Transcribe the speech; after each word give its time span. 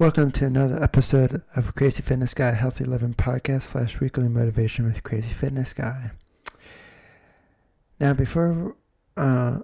Welcome 0.00 0.30
to 0.30 0.46
another 0.46 0.82
episode 0.82 1.42
of 1.54 1.74
Crazy 1.74 2.02
Fitness 2.02 2.32
Guy 2.32 2.52
Healthy 2.52 2.84
Living 2.84 3.12
Podcast 3.12 3.64
slash 3.64 4.00
Weekly 4.00 4.30
Motivation 4.30 4.86
with 4.86 5.02
Crazy 5.02 5.28
Fitness 5.28 5.74
Guy. 5.74 6.12
Now, 8.00 8.14
before, 8.14 8.76
uh, 9.18 9.58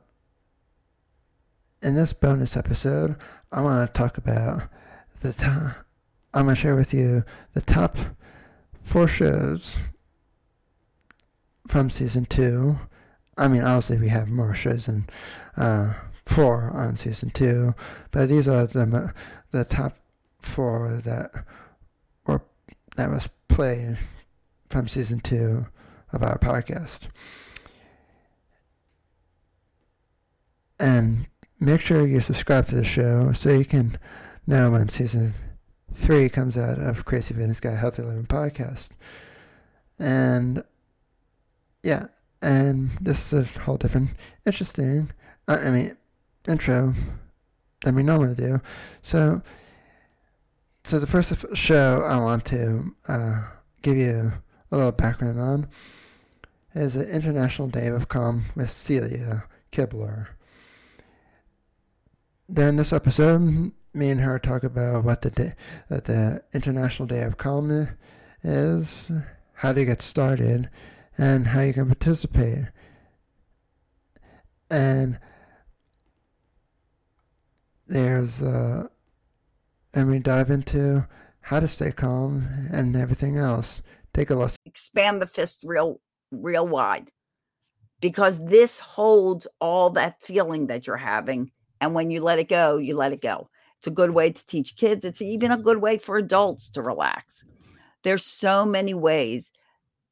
in 1.80 1.94
this 1.94 2.12
bonus 2.12 2.54
episode, 2.54 3.16
I 3.50 3.62
want 3.62 3.88
to 3.88 3.98
talk 3.98 4.18
about 4.18 4.64
the 5.22 5.32
top. 5.32 5.86
I'm 6.34 6.44
going 6.44 6.54
to 6.54 6.60
share 6.60 6.76
with 6.76 6.92
you 6.92 7.24
the 7.54 7.62
top 7.62 7.96
four 8.82 9.08
shows 9.08 9.78
from 11.66 11.88
season 11.88 12.26
two. 12.26 12.78
I 13.38 13.48
mean, 13.48 13.62
obviously, 13.62 13.96
we 13.96 14.08
have 14.08 14.28
more 14.28 14.54
shows 14.54 14.84
than 14.84 15.08
uh, 15.56 15.94
four 16.26 16.72
on 16.74 16.96
season 16.96 17.30
two, 17.30 17.74
but 18.10 18.28
these 18.28 18.46
are 18.46 18.66
the 18.66 19.14
the 19.50 19.64
top 19.64 19.96
four 20.46 20.92
that 21.04 21.32
or 22.24 22.42
that 22.96 23.10
was 23.10 23.28
played 23.48 23.98
from 24.68 24.88
season 24.88 25.20
two 25.20 25.66
of 26.12 26.22
our 26.22 26.38
podcast. 26.38 27.08
And 30.78 31.26
make 31.58 31.80
sure 31.80 32.06
you 32.06 32.20
subscribe 32.20 32.66
to 32.66 32.76
the 32.76 32.84
show 32.84 33.32
so 33.32 33.50
you 33.50 33.64
can 33.64 33.98
know 34.46 34.70
when 34.70 34.88
season 34.88 35.34
three 35.94 36.28
comes 36.28 36.56
out 36.56 36.78
of 36.78 37.04
Crazy 37.04 37.34
Fitness 37.34 37.60
Guy 37.60 37.74
Healthy 37.74 38.02
Living 38.02 38.26
podcast. 38.26 38.90
And 39.98 40.62
yeah, 41.82 42.08
and 42.42 42.90
this 43.00 43.32
is 43.32 43.56
a 43.56 43.60
whole 43.60 43.78
different, 43.78 44.10
interesting, 44.44 45.10
uh, 45.48 45.58
I 45.62 45.70
mean, 45.70 45.96
intro 46.46 46.94
than 47.82 47.94
we 47.94 48.02
normally 48.02 48.34
do. 48.34 48.60
So 49.02 49.42
so 50.86 51.00
the 51.00 51.06
first 51.06 51.34
show 51.56 52.02
I 52.02 52.16
want 52.16 52.44
to 52.46 52.94
uh, 53.08 53.42
give 53.82 53.96
you 53.96 54.32
a 54.70 54.76
little 54.76 54.92
background 54.92 55.40
on 55.40 55.68
is 56.76 56.94
the 56.94 57.08
International 57.08 57.66
Day 57.66 57.88
of 57.88 58.08
Calm 58.08 58.44
with 58.54 58.70
Celia 58.70 59.44
Kibler. 59.72 60.28
During 62.48 62.76
this 62.76 62.92
episode, 62.92 63.72
me 63.92 64.10
and 64.10 64.20
her 64.20 64.38
talk 64.38 64.62
about 64.62 65.02
what 65.02 65.22
the 65.22 65.30
day, 65.30 65.54
that 65.88 66.04
the 66.04 66.44
International 66.52 67.08
Day 67.08 67.22
of 67.22 67.36
Calm 67.36 67.88
is, 68.44 69.10
how 69.54 69.72
to 69.72 69.84
get 69.84 70.00
started, 70.00 70.70
and 71.18 71.48
how 71.48 71.62
you 71.62 71.72
can 71.72 71.86
participate. 71.86 72.66
And 74.70 75.18
there's 77.88 78.40
uh, 78.40 78.86
and 79.96 80.10
we 80.10 80.18
dive 80.18 80.50
into 80.50 81.06
how 81.40 81.58
to 81.58 81.66
stay 81.66 81.90
calm 81.90 82.68
and 82.70 82.94
everything 82.94 83.38
else. 83.38 83.82
Take 84.12 84.30
a 84.30 84.34
listen. 84.34 84.58
Expand 84.66 85.22
the 85.22 85.26
fist 85.26 85.64
real, 85.64 86.00
real 86.30 86.68
wide 86.68 87.10
because 88.00 88.38
this 88.44 88.78
holds 88.78 89.48
all 89.58 89.90
that 89.90 90.22
feeling 90.22 90.66
that 90.66 90.86
you're 90.86 90.96
having. 90.98 91.50
And 91.80 91.94
when 91.94 92.10
you 92.10 92.20
let 92.20 92.38
it 92.38 92.48
go, 92.48 92.76
you 92.76 92.94
let 92.94 93.12
it 93.12 93.22
go. 93.22 93.48
It's 93.78 93.86
a 93.86 93.90
good 93.90 94.10
way 94.10 94.30
to 94.30 94.46
teach 94.46 94.76
kids. 94.76 95.04
It's 95.04 95.22
even 95.22 95.50
a 95.50 95.56
good 95.56 95.78
way 95.78 95.96
for 95.96 96.18
adults 96.18 96.68
to 96.70 96.82
relax. 96.82 97.42
There's 98.02 98.24
so 98.24 98.66
many 98.66 98.92
ways 98.92 99.50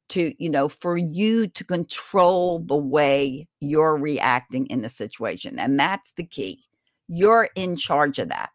to, 0.09 0.33
you 0.43 0.49
know, 0.49 0.67
for 0.67 0.97
you 0.97 1.47
to 1.47 1.63
control 1.63 2.59
the 2.59 2.75
way 2.75 3.47
you're 3.59 3.97
reacting 3.97 4.65
in 4.67 4.81
the 4.81 4.89
situation. 4.89 5.59
And 5.59 5.79
that's 5.79 6.11
the 6.13 6.25
key. 6.25 6.63
You're 7.07 7.49
in 7.55 7.75
charge 7.75 8.17
of 8.17 8.29
that 8.29 8.49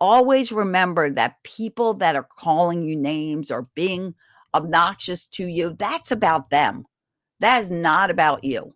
always 0.00 0.52
remember 0.52 1.10
that 1.10 1.42
people 1.42 1.94
that 1.94 2.16
are 2.16 2.28
calling 2.38 2.82
you 2.82 2.96
names 2.96 3.50
or 3.50 3.66
being 3.74 4.14
obnoxious 4.54 5.26
to 5.26 5.46
you, 5.46 5.76
that's 5.78 6.10
about 6.10 6.50
them. 6.50 6.84
That 7.40 7.62
is 7.62 7.70
not 7.70 8.10
about 8.10 8.44
you. 8.44 8.74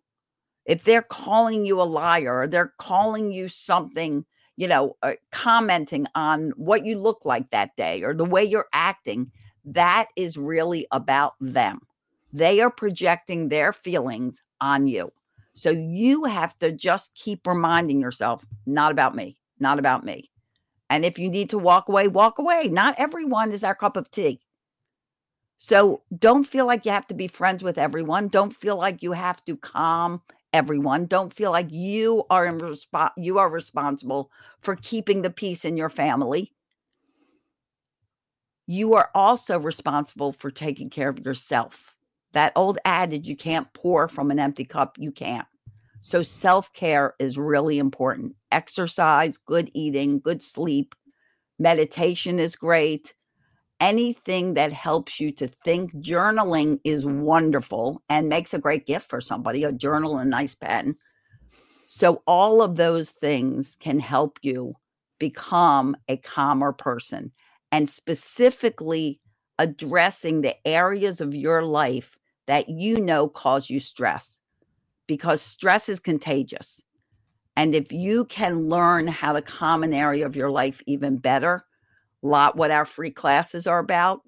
If 0.67 0.85
they're 0.85 1.03
calling 1.03 1.65
you 1.65 1.81
a 1.81 1.85
liar 1.85 2.41
or 2.41 2.47
they're 2.47 2.75
calling 2.79 3.33
you 3.33 3.49
something, 3.49 4.25
you 4.57 4.69
know, 4.69 4.97
uh, 5.03 5.15
commenting 5.33 6.07
on 6.15 6.51
what 6.57 6.85
you 6.85 6.99
look 6.99 7.25
like 7.25 7.51
that 7.51 7.75
day 7.77 8.03
or 8.03 8.15
the 8.15 8.25
way 8.25 8.45
you're 8.45 8.69
acting, 8.73 9.29
that 9.65 10.09
is 10.17 10.37
really 10.37 10.87
about 10.91 11.35
them. 11.41 11.81
They 12.33 12.61
are 12.61 12.71
projecting 12.71 13.49
their 13.49 13.73
feelings 13.73 14.43
on 14.61 14.87
you. 14.87 15.11
So 15.55 15.71
you 15.71 16.25
have 16.25 16.57
to 16.59 16.73
just 16.73 17.15
keep 17.15 17.47
reminding 17.47 18.01
yourself, 18.01 18.47
not 18.67 18.93
about 18.93 19.17
me, 19.17 19.39
not 19.59 19.79
about 19.79 20.05
me. 20.05 20.31
And 20.91 21.05
if 21.05 21.19
you 21.19 21.31
need 21.31 21.49
to 21.51 21.59
walk 21.59 21.89
away, 21.89 22.09
walk 22.09 22.39
away. 22.39 22.69
Not 22.71 22.97
everyone 22.99 23.53
is 23.53 23.65
our 23.65 23.77
cup 23.77 23.97
of 23.97 24.11
tea. 24.11 24.41
So 25.57 26.03
don't 26.19 26.45
feel 26.45 26.67
like 26.67 26.85
you 26.85 26.91
have 26.91 27.07
to 27.07 27.15
be 27.15 27.29
friends 27.29 27.63
with 27.63 27.79
everyone. 27.79 28.29
Don't 28.29 28.55
feel 28.55 28.77
like 28.77 29.03
you 29.03 29.13
have 29.13 29.45
to 29.45 29.57
calm 29.57 30.21
everyone. 30.53 31.07
Don't 31.07 31.33
feel 31.33 31.53
like 31.53 31.71
you 31.71 32.25
are 32.29 32.47
in 32.47 32.77
you 33.17 33.39
are 33.39 33.49
responsible 33.49 34.31
for 34.59 34.75
keeping 34.77 35.23
the 35.23 35.31
peace 35.31 35.65
in 35.65 35.77
your 35.77 35.91
family. 35.91 36.53
You 38.67 38.95
are 38.95 39.11
also 39.15 39.61
responsible 39.61 40.33
for 40.33 40.51
taking 40.51 40.91
care 40.91 41.09
of 41.09 41.25
yourself. 41.25 41.95
That 42.33 42.53
old 42.57 42.79
adage 42.85 43.29
you 43.29 43.37
can't 43.37 43.73
pour 43.75 44.09
from 44.09 44.31
an 44.31 44.39
empty 44.39 44.65
cup, 44.65 44.97
you 44.99 45.13
can't. 45.13 45.47
So 46.01 46.23
self 46.23 46.73
care 46.73 47.15
is 47.19 47.37
really 47.37 47.79
important. 47.79 48.35
Exercise, 48.53 49.37
good 49.37 49.71
eating, 49.75 50.21
good 50.21 50.43
sleep, 50.43 50.95
meditation 51.59 52.39
is 52.39 52.57
great. 52.57 53.15
Anything 53.81 54.55
that 54.55 54.73
helps 54.73 55.21
you 55.21 55.31
to 55.33 55.49
think, 55.65 55.93
journaling 55.97 56.81
is 56.85 57.07
wonderful 57.07 58.03
and 58.09 58.29
makes 58.29 58.53
a 58.53 58.59
great 58.59 58.87
gift 58.87 59.09
for 59.09 59.21
somebody 59.21 59.65
a 59.65 59.73
journal, 59.73 60.19
a 60.19 60.25
nice 60.25 60.55
pen. 60.55 60.97
So, 61.87 62.23
all 62.27 62.63
of 62.63 62.77
those 62.77 63.11
things 63.11 63.77
can 63.81 63.99
help 64.01 64.39
you 64.43 64.75
become 65.19 65.97
a 66.09 66.17
calmer 66.19 66.73
person 66.73 67.33
and 67.73 67.89
specifically 67.89 69.21
addressing 69.59 70.41
the 70.41 70.57
areas 70.67 71.21
of 71.21 71.35
your 71.35 71.63
life 71.63 72.17
that 72.47 72.69
you 72.69 73.01
know 73.01 73.29
cause 73.29 73.69
you 73.69 73.81
stress 73.81 74.40
because 75.11 75.43
stress 75.43 75.89
is 75.89 75.99
contagious. 75.99 76.81
And 77.57 77.75
if 77.75 77.91
you 77.91 78.27
can 78.27 78.69
learn 78.69 79.09
how 79.09 79.33
to 79.33 79.43
calm 79.43 79.83
an 79.83 79.93
area 79.93 80.25
of 80.25 80.37
your 80.37 80.53
life 80.53 80.81
even 80.87 81.17
better, 81.17 81.65
lot 82.23 82.55
what 82.55 82.71
our 82.71 82.85
free 82.85 83.11
classes 83.11 83.67
are 83.67 83.81
about, 83.81 84.21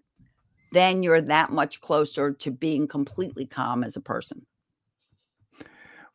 then 0.72 1.04
you're 1.04 1.20
that 1.20 1.52
much 1.52 1.80
closer 1.80 2.32
to 2.32 2.50
being 2.50 2.88
completely 2.88 3.46
calm 3.46 3.84
as 3.84 3.94
a 3.94 4.00
person. 4.00 4.44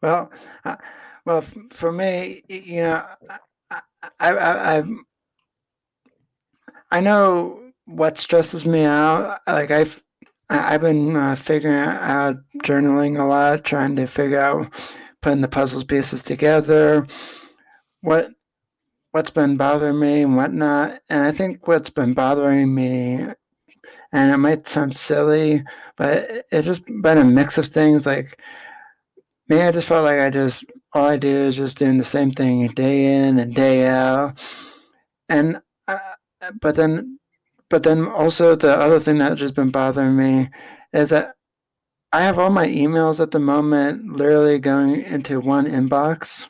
Well, 0.01 0.33
uh, 0.65 0.75
well, 1.23 1.37
f- 1.37 1.55
for 1.69 1.93
me, 1.93 2.43
you 2.49 2.81
know, 2.81 3.05
I, 3.71 3.79
I, 4.19 4.31
I, 4.31 4.83
I, 6.91 6.99
know 6.99 7.71
what 7.85 8.17
stresses 8.17 8.65
me 8.65 8.83
out. 8.83 9.39
Like 9.47 9.71
I've 10.49 10.77
I've 10.77 10.81
been 10.81 11.15
uh, 11.15 11.35
figuring 11.35 11.77
out 11.77 12.37
journaling 12.63 13.19
a 13.19 13.25
lot, 13.25 13.63
trying 13.63 13.95
to 13.97 14.07
figure 14.07 14.39
out 14.39 14.71
putting 15.21 15.41
the 15.41 15.47
puzzle 15.47 15.83
pieces 15.83 16.23
together, 16.23 17.05
what 18.01 18.31
what's 19.11 19.29
been 19.31 19.57
bothering 19.57 19.99
me 19.99 20.21
and 20.21 20.35
whatnot. 20.35 21.01
And 21.09 21.23
I 21.23 21.31
think 21.31 21.67
what's 21.67 21.89
been 21.89 22.13
bothering 22.13 22.73
me, 22.73 23.25
and 24.11 24.31
it 24.31 24.37
might 24.37 24.67
sound 24.67 24.95
silly, 24.95 25.63
but 25.97 26.45
it's 26.51 26.65
just 26.65 26.83
been 27.01 27.17
a 27.17 27.25
mix 27.25 27.57
of 27.57 27.67
things. 27.67 28.05
Like 28.05 28.39
me, 29.49 29.61
I 29.61 29.71
just 29.71 29.87
felt 29.87 30.05
like 30.05 30.19
I 30.19 30.29
just 30.29 30.63
all 30.93 31.05
I 31.05 31.17
do 31.17 31.27
is 31.27 31.55
just 31.55 31.77
doing 31.77 31.97
the 31.97 32.05
same 32.05 32.31
thing 32.31 32.67
day 32.69 33.27
in 33.27 33.39
and 33.39 33.55
day 33.55 33.87
out, 33.87 34.37
and 35.29 35.61
uh, 35.87 35.99
but 36.61 36.75
then 36.75 37.19
but 37.69 37.83
then 37.83 38.07
also 38.07 38.55
the 38.55 38.75
other 38.75 38.99
thing 38.99 39.17
that 39.17 39.37
just 39.37 39.55
been 39.55 39.71
bothering 39.71 40.15
me 40.15 40.49
is 40.93 41.09
that 41.09 41.35
I 42.11 42.21
have 42.21 42.39
all 42.39 42.49
my 42.49 42.67
emails 42.67 43.19
at 43.19 43.31
the 43.31 43.39
moment 43.39 44.15
literally 44.15 44.59
going 44.59 45.01
into 45.03 45.39
one 45.39 45.65
inbox. 45.65 46.47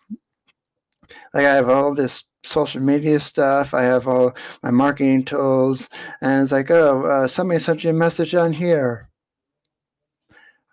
Like 1.34 1.46
I 1.46 1.56
have 1.56 1.70
all 1.70 1.94
this 1.94 2.24
social 2.44 2.82
media 2.82 3.20
stuff. 3.20 3.74
I 3.74 3.84
have 3.84 4.08
all 4.08 4.36
my 4.64 4.72
marketing 4.72 5.26
tools, 5.26 5.90
and 6.22 6.44
it's 6.44 6.52
like, 6.52 6.72
oh, 6.72 7.06
uh, 7.06 7.28
somebody 7.28 7.60
sent 7.60 7.84
you 7.84 7.90
a 7.90 7.94
message 7.94 8.34
on 8.36 8.54
here. 8.54 9.10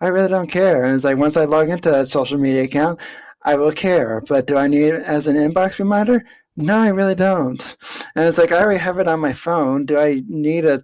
I 0.01 0.07
really 0.07 0.29
don't 0.29 0.51
care. 0.51 0.83
And 0.83 0.95
it's 0.95 1.03
like 1.03 1.17
once 1.17 1.37
I 1.37 1.45
log 1.45 1.69
into 1.69 1.89
that 1.89 2.07
social 2.07 2.37
media 2.37 2.63
account, 2.63 2.99
I 3.43 3.55
will 3.55 3.71
care. 3.71 4.21
But 4.21 4.47
do 4.47 4.57
I 4.57 4.67
need 4.67 4.93
it 4.93 5.03
as 5.03 5.27
an 5.27 5.35
inbox 5.35 5.79
reminder? 5.79 6.25
No, 6.57 6.77
I 6.77 6.87
really 6.89 7.15
don't. 7.15 7.77
And 8.15 8.25
it's 8.25 8.37
like 8.37 8.51
I 8.51 8.61
already 8.61 8.79
have 8.79 8.99
it 8.99 9.07
on 9.07 9.19
my 9.19 9.33
phone. 9.33 9.85
Do 9.85 9.97
I 9.97 10.23
need 10.27 10.65
a? 10.65 10.83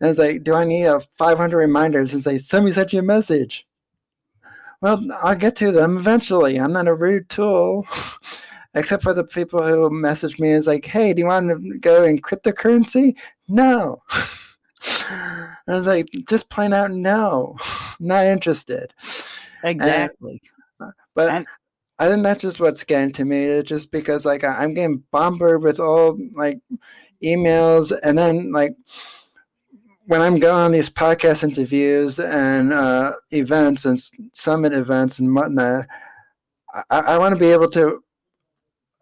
And 0.00 0.10
it's 0.10 0.18
like, 0.18 0.44
do 0.44 0.54
I 0.54 0.64
need 0.64 0.84
a 0.84 1.00
500 1.18 1.56
reminders 1.56 2.12
and 2.12 2.22
say 2.22 2.38
somebody 2.38 2.72
sent 2.72 2.92
you 2.92 3.00
a 3.00 3.02
message? 3.02 3.66
Well, 4.80 5.04
I'll 5.22 5.36
get 5.36 5.56
to 5.56 5.72
them 5.72 5.98
eventually. 5.98 6.56
I'm 6.56 6.72
not 6.72 6.88
a 6.88 6.94
rude 6.94 7.28
tool. 7.28 7.86
except 8.74 9.02
for 9.02 9.12
the 9.12 9.24
people 9.24 9.62
who 9.62 9.90
message 9.90 10.38
me 10.38 10.52
is 10.52 10.66
like, 10.66 10.84
"Hey, 10.86 11.12
do 11.12 11.20
you 11.20 11.26
want 11.26 11.48
to 11.50 11.78
go 11.78 12.04
in 12.04 12.20
cryptocurrency?" 12.20 13.16
No. 13.48 14.02
I 14.82 15.54
was 15.66 15.86
like, 15.86 16.08
just 16.28 16.48
plain 16.50 16.72
out 16.72 16.90
no, 16.90 17.56
not 17.98 18.24
interested. 18.26 18.94
Exactly. 19.64 20.42
And, 20.80 20.92
but 21.14 21.30
and, 21.30 21.46
I 22.00 22.08
think 22.08 22.22
that's 22.22 22.40
just 22.42 22.58
what's 22.58 22.82
getting 22.82 23.12
to 23.12 23.24
me. 23.24 23.62
Just 23.62 23.92
because 23.92 24.24
like 24.24 24.42
I'm 24.42 24.74
getting 24.74 25.04
bombarded 25.12 25.62
with 25.62 25.78
all 25.78 26.18
like 26.34 26.58
emails, 27.22 27.92
and 28.02 28.18
then 28.18 28.52
like 28.52 28.72
when 30.06 30.22
I'm 30.22 30.38
going 30.38 30.64
on 30.64 30.72
these 30.72 30.88
podcast 30.88 31.44
interviews 31.44 32.18
and 32.18 32.72
uh, 32.72 33.12
events 33.30 33.84
and 33.84 34.00
summit 34.32 34.72
events 34.72 35.18
and 35.18 35.34
whatnot, 35.34 35.86
I, 36.90 37.00
I 37.00 37.18
want 37.18 37.34
to 37.34 37.38
be 37.38 37.52
able 37.52 37.68
to 37.70 38.02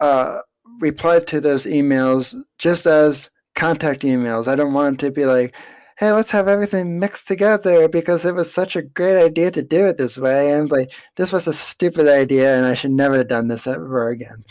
uh, 0.00 0.41
reply 0.81 1.21
to 1.21 1.41
those 1.41 1.67
emails 1.67 2.35
just 2.59 2.85
as 2.85 3.31
contact 3.55 4.03
emails. 4.03 4.49
I 4.49 4.56
don't 4.56 4.73
want 4.73 4.99
to 5.00 5.11
be 5.12 5.25
like, 5.25 5.55
hey, 5.99 6.12
let's 6.12 6.31
have 6.31 6.47
everything 6.47 7.00
mixed 7.00 7.27
together 7.27 7.89
because 7.89 8.25
it 8.25 8.33
was 8.33 8.53
such 8.53 8.77
a 8.77 8.83
great 8.83 9.21
idea 9.21 9.50
to 9.50 9.62
do 9.62 9.85
it 9.87 9.99
this 9.99 10.17
way. 10.17 10.53
And 10.53 10.71
like, 10.71 10.93
this 11.17 11.33
was 11.33 11.49
a 11.49 11.53
stupid 11.53 12.06
idea 12.06 12.56
and 12.56 12.67
I 12.67 12.75
should 12.75 12.93
never 12.93 13.17
have 13.17 13.27
done 13.27 13.49
this 13.49 13.67
ever 13.67 14.09
again. 14.09 14.45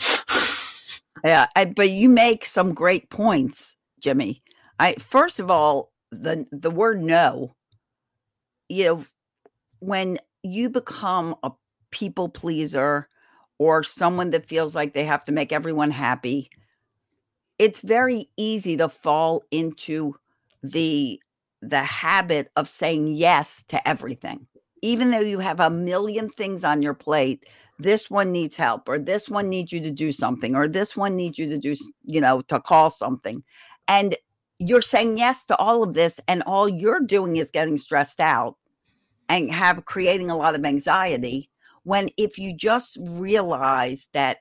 yeah. 1.24 1.46
I, 1.56 1.64
but 1.64 1.88
you 1.88 2.10
make 2.10 2.44
some 2.44 2.74
great 2.74 3.08
points, 3.08 3.78
Jimmy. 3.98 4.42
I, 4.78 4.92
first 4.96 5.40
of 5.40 5.50
all, 5.50 5.90
the, 6.10 6.46
the 6.52 6.70
word 6.70 7.02
no, 7.02 7.54
you 8.68 8.84
know, 8.84 9.04
when 9.78 10.18
you 10.42 10.68
become 10.68 11.34
a 11.42 11.50
people 11.90 12.28
pleaser 12.28 13.08
or 13.56 13.82
someone 13.82 14.32
that 14.32 14.44
feels 14.44 14.74
like 14.74 14.92
they 14.92 15.04
have 15.04 15.24
to 15.24 15.32
make 15.32 15.52
everyone 15.52 15.92
happy, 15.92 16.50
it's 17.58 17.80
very 17.80 18.28
easy 18.36 18.76
to 18.76 18.90
fall 18.90 19.44
into 19.50 20.14
the 20.62 21.18
the 21.62 21.82
habit 21.82 22.50
of 22.56 22.68
saying 22.68 23.14
yes 23.14 23.64
to 23.68 23.88
everything 23.88 24.46
even 24.80 25.10
though 25.10 25.20
you 25.20 25.40
have 25.40 25.58
a 25.58 25.70
million 25.70 26.28
things 26.30 26.62
on 26.62 26.82
your 26.82 26.94
plate 26.94 27.44
this 27.78 28.10
one 28.10 28.32
needs 28.32 28.56
help 28.56 28.88
or 28.88 28.98
this 28.98 29.28
one 29.28 29.48
needs 29.48 29.72
you 29.72 29.80
to 29.80 29.90
do 29.90 30.12
something 30.12 30.54
or 30.54 30.68
this 30.68 30.96
one 30.96 31.16
needs 31.16 31.38
you 31.38 31.48
to 31.48 31.58
do 31.58 31.74
you 32.04 32.20
know 32.20 32.40
to 32.42 32.60
call 32.60 32.90
something 32.90 33.42
and 33.88 34.14
you're 34.58 34.82
saying 34.82 35.18
yes 35.18 35.44
to 35.44 35.56
all 35.56 35.82
of 35.82 35.94
this 35.94 36.20
and 36.28 36.42
all 36.42 36.68
you're 36.68 37.00
doing 37.00 37.36
is 37.36 37.50
getting 37.50 37.78
stressed 37.78 38.20
out 38.20 38.56
and 39.28 39.50
have 39.50 39.84
creating 39.84 40.30
a 40.30 40.36
lot 40.36 40.54
of 40.54 40.64
anxiety 40.64 41.50
when 41.84 42.08
if 42.16 42.38
you 42.38 42.54
just 42.54 42.98
realize 43.00 44.08
that 44.12 44.38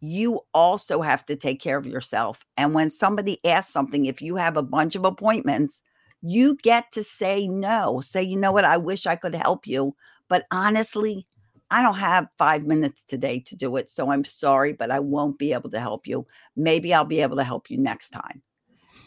you 0.00 0.40
also 0.54 1.00
have 1.00 1.24
to 1.26 1.36
take 1.36 1.60
care 1.60 1.76
of 1.76 1.86
yourself. 1.86 2.44
And 2.56 2.74
when 2.74 2.90
somebody 2.90 3.44
asks 3.46 3.72
something, 3.72 4.06
if 4.06 4.20
you 4.20 4.36
have 4.36 4.56
a 4.56 4.62
bunch 4.62 4.96
of 4.96 5.04
appointments, 5.04 5.82
you 6.22 6.56
get 6.62 6.92
to 6.92 7.04
say 7.04 7.48
no. 7.48 8.00
Say, 8.00 8.22
you 8.22 8.36
know 8.36 8.52
what, 8.52 8.64
I 8.64 8.76
wish 8.76 9.06
I 9.06 9.16
could 9.16 9.34
help 9.34 9.66
you, 9.66 9.94
but 10.28 10.46
honestly, 10.50 11.26
I 11.70 11.82
don't 11.82 11.94
have 11.94 12.28
five 12.38 12.66
minutes 12.66 13.02
today 13.02 13.40
to 13.40 13.56
do 13.56 13.76
it. 13.76 13.90
So 13.90 14.10
I'm 14.10 14.24
sorry, 14.24 14.72
but 14.72 14.90
I 14.90 15.00
won't 15.00 15.38
be 15.38 15.52
able 15.52 15.70
to 15.70 15.80
help 15.80 16.06
you. 16.06 16.26
Maybe 16.54 16.92
I'll 16.92 17.04
be 17.04 17.22
able 17.22 17.36
to 17.36 17.44
help 17.44 17.70
you 17.70 17.78
next 17.78 18.10
time. 18.10 18.42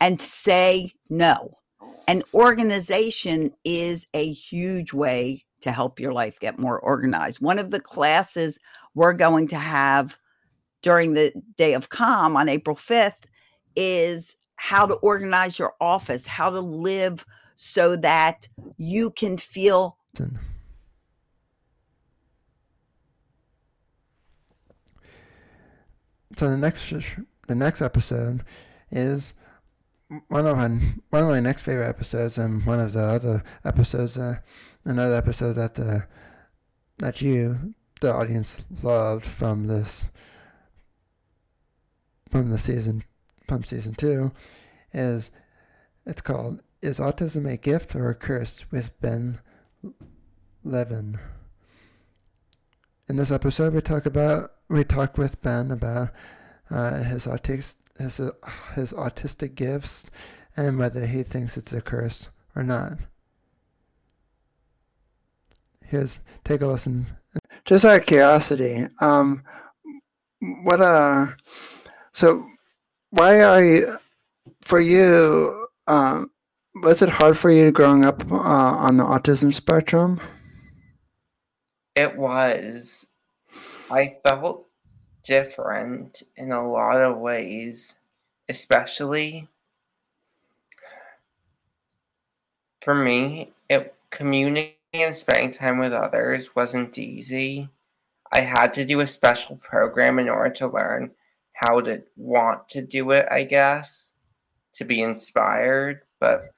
And 0.01 0.21
say 0.21 0.91
no. 1.09 1.59
An 2.07 2.23
organization 2.33 3.51
is 3.63 4.05
a 4.13 4.31
huge 4.31 4.93
way 4.93 5.43
to 5.61 5.71
help 5.71 5.99
your 5.99 6.11
life 6.13 6.39
get 6.39 6.59
more 6.59 6.79
organized. 6.79 7.39
One 7.39 7.59
of 7.59 7.71
the 7.71 7.79
classes 7.79 8.59
we're 8.93 9.13
going 9.13 9.47
to 9.49 9.57
have 9.57 10.17
during 10.81 11.13
the 11.13 11.33
day 11.57 11.73
of 11.73 11.89
calm 11.89 12.35
on 12.35 12.49
April 12.49 12.75
5th 12.75 13.25
is 13.75 14.37
how 14.55 14.85
to 14.85 14.95
organize 14.95 15.59
your 15.59 15.73
office, 15.79 16.27
how 16.27 16.49
to 16.49 16.59
live 16.59 17.25
so 17.55 17.95
that 17.97 18.47
you 18.77 19.11
can 19.11 19.37
feel. 19.37 19.97
So 26.37 26.49
the 26.49 26.57
next 26.57 26.93
the 27.47 27.55
next 27.55 27.81
episode 27.81 28.43
is 28.91 29.33
one 30.27 30.45
of 30.45 30.57
my 30.57 30.67
one 31.09 31.23
of 31.23 31.29
my 31.29 31.39
next 31.39 31.63
favorite 31.63 31.87
episodes, 31.87 32.37
and 32.37 32.65
one 32.65 32.79
of 32.79 32.91
the 32.93 33.03
other 33.03 33.43
episodes, 33.63 34.17
uh, 34.17 34.37
another 34.83 35.15
episode 35.15 35.53
that 35.53 35.75
the 35.75 36.07
that 36.97 37.21
you 37.21 37.73
the 38.01 38.13
audience 38.13 38.65
loved 38.83 39.25
from 39.25 39.67
this 39.67 40.09
from 42.29 42.49
the 42.51 42.57
season 42.57 43.03
from 43.47 43.63
season 43.63 43.93
two 43.93 44.31
is 44.93 45.31
it's 46.05 46.21
called 46.21 46.61
Is 46.81 46.99
Autism 46.99 47.51
a 47.51 47.57
Gift 47.57 47.95
or 47.95 48.09
a 48.09 48.15
Curse 48.15 48.65
with 48.71 48.99
Ben 49.01 49.39
Levin. 50.63 51.19
In 53.07 53.17
this 53.17 53.31
episode 53.31 53.73
we 53.73 53.81
talk 53.81 54.05
about 54.05 54.51
we 54.69 54.83
talk 54.83 55.17
with 55.17 55.41
Ben 55.41 55.71
about 55.71 56.09
uh, 56.69 57.03
his 57.03 57.25
autistic 57.25 57.75
his, 57.97 58.19
uh, 58.19 58.31
his 58.73 58.91
autistic 58.93 59.55
gifts 59.55 60.05
and 60.57 60.77
whether 60.77 61.05
he 61.05 61.23
thinks 61.23 61.57
it's 61.57 61.73
a 61.73 61.81
curse 61.81 62.29
or 62.55 62.63
not. 62.63 62.93
Here's 65.83 66.19
take 66.43 66.61
a 66.61 66.67
listen. 66.67 67.05
Just 67.65 67.85
out 67.85 68.01
of 68.01 68.05
curiosity, 68.05 68.87
um, 68.99 69.43
what 70.63 70.81
uh 70.81 71.27
so, 72.15 72.47
why 73.15 73.41
are 73.41 73.63
you, 73.63 73.97
for 74.61 74.79
you, 74.79 75.67
um, 75.87 76.31
was 76.75 77.01
it 77.01 77.07
hard 77.07 77.37
for 77.37 77.49
you 77.49 77.71
growing 77.71 78.05
up 78.05 78.29
uh, 78.29 78.35
on 78.35 78.97
the 78.97 79.05
autism 79.05 79.53
spectrum? 79.53 80.19
It 81.95 82.17
was. 82.17 83.07
I 83.89 84.17
felt 84.27 84.67
different 85.23 86.23
in 86.35 86.51
a 86.51 86.69
lot 86.69 86.97
of 86.97 87.17
ways, 87.17 87.93
especially 88.49 89.47
for 92.81 92.93
me, 92.93 93.53
it 93.69 93.95
communicating 94.11 94.75
and 94.93 95.15
spending 95.15 95.53
time 95.53 95.77
with 95.79 95.93
others 95.93 96.53
wasn't 96.53 96.97
easy. 96.97 97.69
I 98.33 98.41
had 98.41 98.73
to 98.73 98.83
do 98.83 98.99
a 98.99 99.07
special 99.07 99.55
program 99.55 100.19
in 100.19 100.27
order 100.27 100.53
to 100.55 100.67
learn 100.67 101.11
how 101.55 101.79
to 101.81 102.03
want 102.17 102.67
to 102.69 102.81
do 102.81 103.11
it, 103.11 103.27
I 103.31 103.43
guess, 103.43 104.11
to 104.73 104.85
be 104.85 105.01
inspired. 105.01 106.01
But 106.19 106.49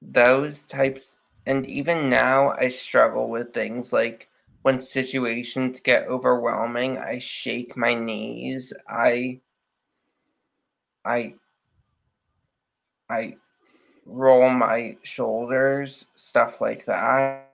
those 0.00 0.62
types, 0.62 1.16
and 1.46 1.66
even 1.66 2.08
now, 2.08 2.52
I 2.52 2.68
struggle 2.68 3.28
with 3.28 3.52
things 3.52 3.92
like 3.92 4.28
when 4.62 4.80
situations 4.80 5.80
get 5.80 6.06
overwhelming, 6.06 6.98
I 6.98 7.18
shake 7.18 7.76
my 7.76 7.94
knees. 7.94 8.72
I, 8.88 9.40
I, 11.04 11.34
I 13.10 13.36
roll 14.06 14.48
my 14.48 14.96
shoulders, 15.02 16.06
stuff 16.14 16.60
like 16.60 16.86
that. 16.86 17.50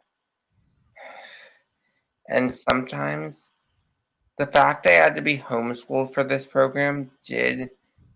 And 2.28 2.54
sometimes 2.54 3.50
the 4.40 4.46
fact 4.46 4.86
I 4.86 4.92
had 4.92 5.16
to 5.16 5.20
be 5.20 5.36
homeschooled 5.36 6.14
for 6.14 6.24
this 6.24 6.46
program 6.46 7.10
did 7.22 7.68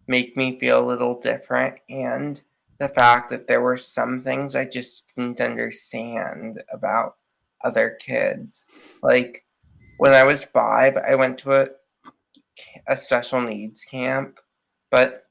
make 0.06 0.38
me 0.38 0.58
feel 0.58 0.80
a 0.82 0.88
little 0.88 1.20
different, 1.20 1.74
and 1.90 2.40
the 2.78 2.88
fact 2.88 3.28
that 3.28 3.46
there 3.46 3.60
were 3.60 3.76
some 3.76 4.20
things 4.20 4.56
I 4.56 4.64
just 4.64 5.02
didn't 5.14 5.38
understand 5.42 6.62
about 6.72 7.16
other 7.62 7.98
kids. 8.00 8.64
Like 9.02 9.44
when 9.98 10.14
I 10.14 10.24
was 10.24 10.46
five, 10.46 10.96
I 10.96 11.14
went 11.14 11.36
to 11.40 11.60
a, 11.60 11.66
a 12.88 12.96
special 12.96 13.42
needs 13.42 13.84
camp, 13.84 14.40
but 14.90 15.26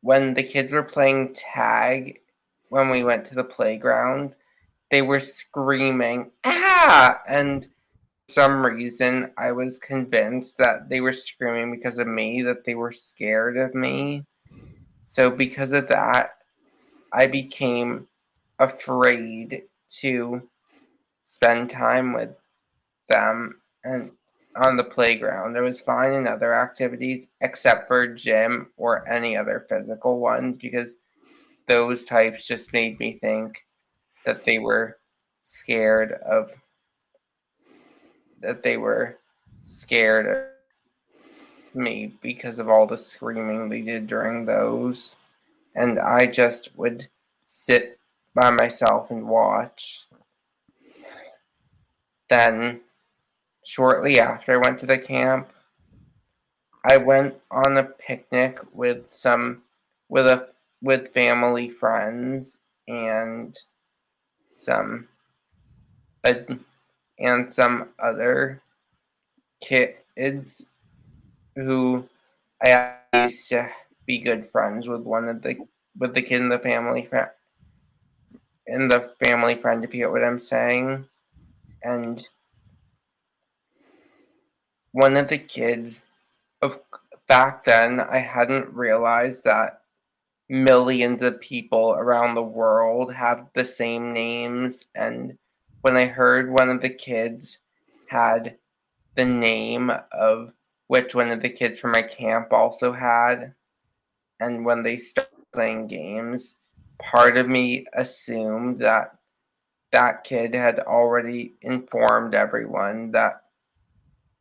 when 0.00 0.32
the 0.32 0.42
kids 0.42 0.72
were 0.72 0.84
playing 0.84 1.34
tag 1.34 2.20
when 2.70 2.88
we 2.88 3.04
went 3.04 3.26
to 3.26 3.34
the 3.34 3.44
playground, 3.44 4.36
they 4.90 5.02
were 5.02 5.20
screaming, 5.20 6.30
ah! 6.44 7.20
And 7.28 7.68
some 8.28 8.64
reason, 8.64 9.30
I 9.36 9.52
was 9.52 9.78
convinced 9.78 10.58
that 10.58 10.88
they 10.88 11.00
were 11.00 11.12
screaming 11.12 11.70
because 11.70 11.98
of 11.98 12.06
me, 12.06 12.42
that 12.42 12.64
they 12.64 12.74
were 12.74 12.92
scared 12.92 13.56
of 13.56 13.74
me. 13.74 14.24
So, 15.10 15.30
because 15.30 15.72
of 15.72 15.88
that, 15.88 16.30
I 17.12 17.26
became 17.26 18.08
afraid 18.58 19.62
to 20.00 20.42
spend 21.26 21.70
time 21.70 22.12
with 22.12 22.30
them 23.08 23.60
and 23.84 24.10
on 24.64 24.76
the 24.76 24.84
playground. 24.84 25.56
It 25.56 25.60
was 25.60 25.80
fine 25.80 26.12
in 26.12 26.26
other 26.26 26.54
activities 26.54 27.26
except 27.40 27.88
for 27.88 28.14
gym 28.14 28.68
or 28.76 29.08
any 29.08 29.36
other 29.36 29.66
physical 29.68 30.20
ones 30.20 30.56
because 30.56 30.96
those 31.68 32.04
types 32.04 32.46
just 32.46 32.72
made 32.72 32.98
me 32.98 33.18
think 33.20 33.64
that 34.24 34.44
they 34.44 34.58
were 34.58 34.98
scared 35.42 36.12
of 36.28 36.50
that 38.44 38.62
they 38.62 38.76
were 38.76 39.18
scared 39.64 40.26
of 40.26 41.74
me 41.74 42.14
because 42.22 42.58
of 42.58 42.68
all 42.68 42.86
the 42.86 42.96
screaming 42.96 43.68
they 43.68 43.80
did 43.80 44.06
during 44.06 44.44
those. 44.44 45.16
And 45.74 45.98
I 45.98 46.26
just 46.26 46.76
would 46.76 47.08
sit 47.46 47.98
by 48.34 48.50
myself 48.50 49.10
and 49.10 49.28
watch. 49.28 50.06
Then, 52.28 52.80
shortly 53.64 54.20
after 54.20 54.52
I 54.52 54.68
went 54.68 54.80
to 54.80 54.86
the 54.86 54.98
camp, 54.98 55.48
I 56.84 56.98
went 56.98 57.34
on 57.50 57.78
a 57.78 57.84
picnic 57.84 58.58
with 58.72 59.06
some 59.10 59.62
with 60.08 60.26
a 60.26 60.48
with 60.82 61.14
family 61.14 61.70
friends 61.70 62.60
and 62.86 63.56
some 64.58 65.08
uh, 66.26 66.32
and 67.18 67.52
some 67.52 67.90
other 68.02 68.62
kids 69.62 70.64
who 71.56 72.08
I 72.64 72.98
used 73.14 73.48
to 73.50 73.68
be 74.06 74.20
good 74.20 74.48
friends 74.50 74.88
with 74.88 75.02
one 75.02 75.28
of 75.28 75.42
the 75.42 75.56
with 75.98 76.14
the 76.14 76.22
kid 76.22 76.40
in 76.40 76.48
the 76.48 76.58
family 76.58 77.06
friend 77.06 77.30
in 78.66 78.88
the 78.88 79.12
family 79.26 79.56
friend 79.56 79.84
if 79.84 79.94
you 79.94 80.00
get 80.00 80.10
what 80.10 80.24
I'm 80.24 80.38
saying. 80.38 81.06
And 81.82 82.26
one 84.92 85.16
of 85.16 85.28
the 85.28 85.38
kids 85.38 86.02
of 86.62 86.80
back 87.28 87.64
then 87.64 88.00
I 88.00 88.18
hadn't 88.18 88.72
realized 88.72 89.44
that 89.44 89.80
millions 90.48 91.22
of 91.22 91.40
people 91.40 91.92
around 91.92 92.34
the 92.34 92.42
world 92.42 93.12
have 93.12 93.46
the 93.54 93.64
same 93.64 94.12
names 94.12 94.84
and 94.94 95.36
when 95.84 95.98
I 95.98 96.06
heard 96.06 96.50
one 96.50 96.70
of 96.70 96.80
the 96.80 96.88
kids 96.88 97.58
had 98.08 98.56
the 99.16 99.26
name 99.26 99.92
of 100.12 100.54
which 100.86 101.14
one 101.14 101.28
of 101.28 101.42
the 101.42 101.50
kids 101.50 101.78
from 101.78 101.92
my 101.94 102.00
camp 102.00 102.54
also 102.54 102.90
had. 102.90 103.52
And 104.40 104.64
when 104.64 104.82
they 104.82 104.96
started 104.96 105.44
playing 105.52 105.88
games, 105.88 106.54
part 106.98 107.36
of 107.36 107.50
me 107.50 107.84
assumed 107.92 108.80
that 108.80 109.18
that 109.92 110.24
kid 110.24 110.54
had 110.54 110.80
already 110.80 111.56
informed 111.60 112.34
everyone 112.34 113.10
that 113.10 113.42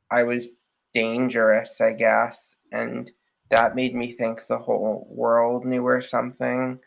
I 0.09 0.23
was 0.23 0.53
dangerous, 0.93 1.81
I 1.81 1.91
guess. 1.91 2.55
And 2.71 3.11
that 3.49 3.75
made 3.75 3.95
me 3.95 4.13
think 4.13 4.47
the 4.47 4.59
whole 4.59 5.05
world 5.09 5.65
knew 5.65 5.85
or 5.85 6.01
something. 6.01 6.79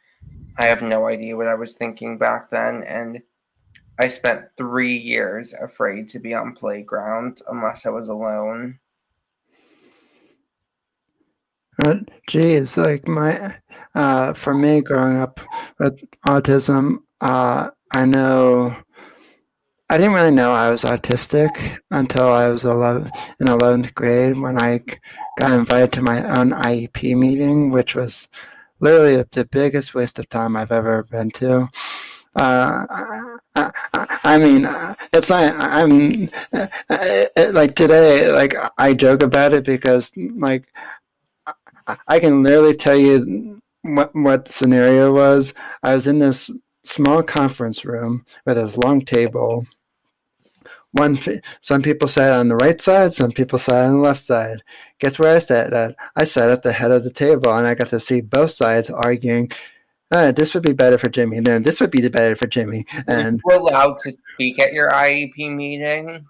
I 0.57 0.65
have 0.65 0.81
no 0.81 1.09
idea 1.09 1.37
what 1.37 1.47
I 1.47 1.55
was 1.57 1.75
thinking 1.75 2.17
back 2.17 2.49
then. 2.49 2.85
And 2.85 3.21
I 3.99 4.09
spent 4.09 4.47
three 4.57 4.97
years 4.97 5.55
afraid 5.55 6.09
to 6.11 6.19
be 6.19 6.35
on 6.35 6.55
playgrounds 6.55 7.43
unless 7.49 7.87
I 7.87 7.91
was 7.91 8.09
alone. 8.09 8.79
Uh, 11.85 12.01
geez, 12.29 12.77
like 12.77 13.07
my, 13.07 13.57
uh, 13.95 14.33
for 14.33 14.55
me 14.55 14.81
growing 14.81 15.19
up 15.19 15.41
with 15.79 16.03
autism, 16.27 16.99
uh, 17.21 17.71
I 17.93 18.05
know 18.07 18.77
I 19.89 19.99
didn't 19.99 20.15
really 20.15 20.33
know 20.33 20.53
I 20.53 20.71
was 20.71 20.83
autistic 20.83 21.79
until 21.93 22.27
I 22.29 22.49
was 22.49 22.65
11, 22.65 23.11
in 23.39 23.47
11th 23.47 23.95
grade 23.95 24.37
when 24.37 24.61
I 24.61 24.81
got 25.39 25.53
invited 25.53 25.93
to 25.93 26.03
my 26.03 26.25
own 26.39 26.51
IEP 26.51 27.17
meeting, 27.17 27.71
which 27.71 27.95
was 27.95 28.29
literally 28.81 29.25
the 29.31 29.45
biggest 29.45 29.95
waste 29.95 30.19
of 30.19 30.29
time 30.29 30.57
I've 30.57 30.73
ever 30.73 31.05
been 31.05 31.31
to. 31.33 31.69
Uh, 32.37 32.87
I, 33.55 33.71
I 34.25 34.39
mean, 34.39 34.67
uh, 34.67 34.95
it's 35.13 35.31
not, 35.31 35.55
I'm 35.59 36.29
uh, 36.53 36.67
uh, 36.91 37.27
like 37.53 37.75
today, 37.75 38.31
like 38.31 38.55
I 38.77 38.93
joke 38.93 39.23
about 39.23 39.55
it 39.55 39.65
because 39.65 40.13
like 40.17 40.65
I 42.09 42.21
can 42.21 42.43
literally 42.43 42.75
tell 42.77 42.97
you 42.97 43.63
what, 43.83 44.15
what 44.15 44.45
the 44.45 44.53
scenario 44.53 45.15
was. 45.15 45.55
I 45.83 45.95
was 45.95 46.07
in 46.07 46.19
this 46.19 46.51
small 46.85 47.23
conference 47.23 47.85
room 47.85 48.27
with 48.45 48.57
this 48.57 48.77
long 48.77 49.01
table. 49.01 49.67
One, 50.93 51.19
some 51.61 51.83
people 51.83 52.09
sat 52.09 52.39
on 52.39 52.49
the 52.49 52.57
right 52.57 52.81
side, 52.81 53.13
some 53.13 53.33
people 53.33 53.59
sat 53.59 53.87
on 53.87 53.95
the 53.95 53.99
left 53.99 54.21
side. 54.23 54.63
Guess 54.99 55.19
where 55.19 55.37
I 55.37 55.39
sat 55.39 55.73
at? 55.73 55.95
I 56.17 56.25
sat 56.25 56.51
at 56.51 56.63
the 56.63 56.73
head 56.73 56.91
of 56.91 57.05
the 57.05 57.11
table, 57.11 57.53
and 57.53 57.67
I 57.67 57.75
got 57.75 57.89
to 57.91 58.01
see 58.01 58.21
both 58.21 58.51
sides 58.51 58.89
arguing. 58.91 59.51
Uh, 60.13 60.33
this 60.33 60.55
would 60.55 60.63
be 60.63 60.73
better 60.73 60.99
for 60.99 61.09
Jimmy. 61.09 61.41
No, 61.41 61.59
this 61.59 61.81
would 61.81 61.91
be 61.91 62.01
the 62.01 62.11
better 62.11 62.37
for 62.37 62.47
Jimmy. 62.47 62.87
And 63.09 63.39
you 63.39 63.43
were 63.45 63.61
allowed 63.61 63.99
to 64.01 64.17
speak 64.35 64.61
at 64.63 64.73
your 64.73 64.91
IEP 64.91 65.55
meeting. 65.55 66.25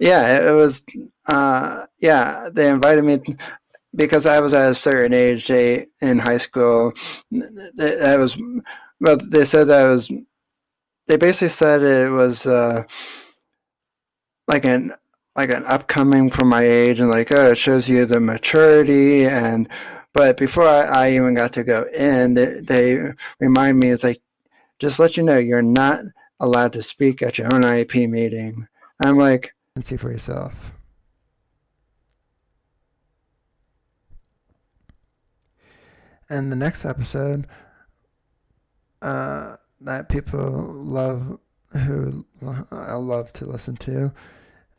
Yeah, 0.00 0.48
it 0.48 0.52
was. 0.52 0.82
Uh, 1.26 1.86
yeah, 1.98 2.48
they 2.50 2.68
invited 2.68 3.04
me 3.04 3.20
because 3.94 4.26
I 4.26 4.40
was 4.40 4.54
at 4.54 4.72
a 4.72 4.74
certain 4.74 5.12
age 5.12 5.46
they, 5.46 5.86
in 6.00 6.18
high 6.18 6.38
school, 6.38 6.94
that 7.30 8.16
was, 8.18 8.36
well, 9.00 9.18
they 9.18 9.44
said 9.44 9.68
that 9.68 9.84
was, 9.84 10.10
they 11.06 11.16
basically 11.16 11.50
said 11.50 11.82
it 11.82 12.10
was 12.10 12.46
uh, 12.46 12.84
like 14.48 14.64
an 14.64 14.92
like 15.34 15.52
an 15.52 15.64
upcoming 15.64 16.30
for 16.30 16.44
my 16.44 16.62
age 16.62 17.00
and 17.00 17.08
like 17.08 17.28
oh 17.34 17.52
it 17.52 17.56
shows 17.56 17.88
you 17.88 18.04
the 18.04 18.20
maturity 18.20 19.24
and 19.24 19.68
but 20.12 20.36
before 20.36 20.66
I, 20.66 20.84
I 20.84 21.10
even 21.12 21.34
got 21.34 21.52
to 21.54 21.64
go 21.64 21.86
in 21.94 22.34
they, 22.34 22.60
they 22.60 23.12
remind 23.40 23.78
me 23.78 23.90
it's 23.90 24.04
like 24.04 24.20
just 24.78 24.98
let 24.98 25.16
you 25.16 25.22
know 25.22 25.38
you're 25.38 25.62
not 25.62 26.04
allowed 26.40 26.72
to 26.74 26.82
speak 26.82 27.22
at 27.22 27.38
your 27.38 27.54
own 27.54 27.62
IEP 27.62 28.08
meeting. 28.08 28.66
I'm 29.00 29.16
like 29.16 29.54
and 29.76 29.84
see 29.84 29.96
for 29.96 30.10
yourself. 30.10 30.72
and 36.32 36.50
the 36.50 36.56
next 36.56 36.86
episode 36.86 37.46
uh, 39.02 39.56
that 39.82 40.08
people 40.08 40.72
love, 40.72 41.38
who 41.72 42.24
I 42.70 42.94
love 42.94 43.34
to 43.34 43.44
listen 43.44 43.76
to, 43.76 44.12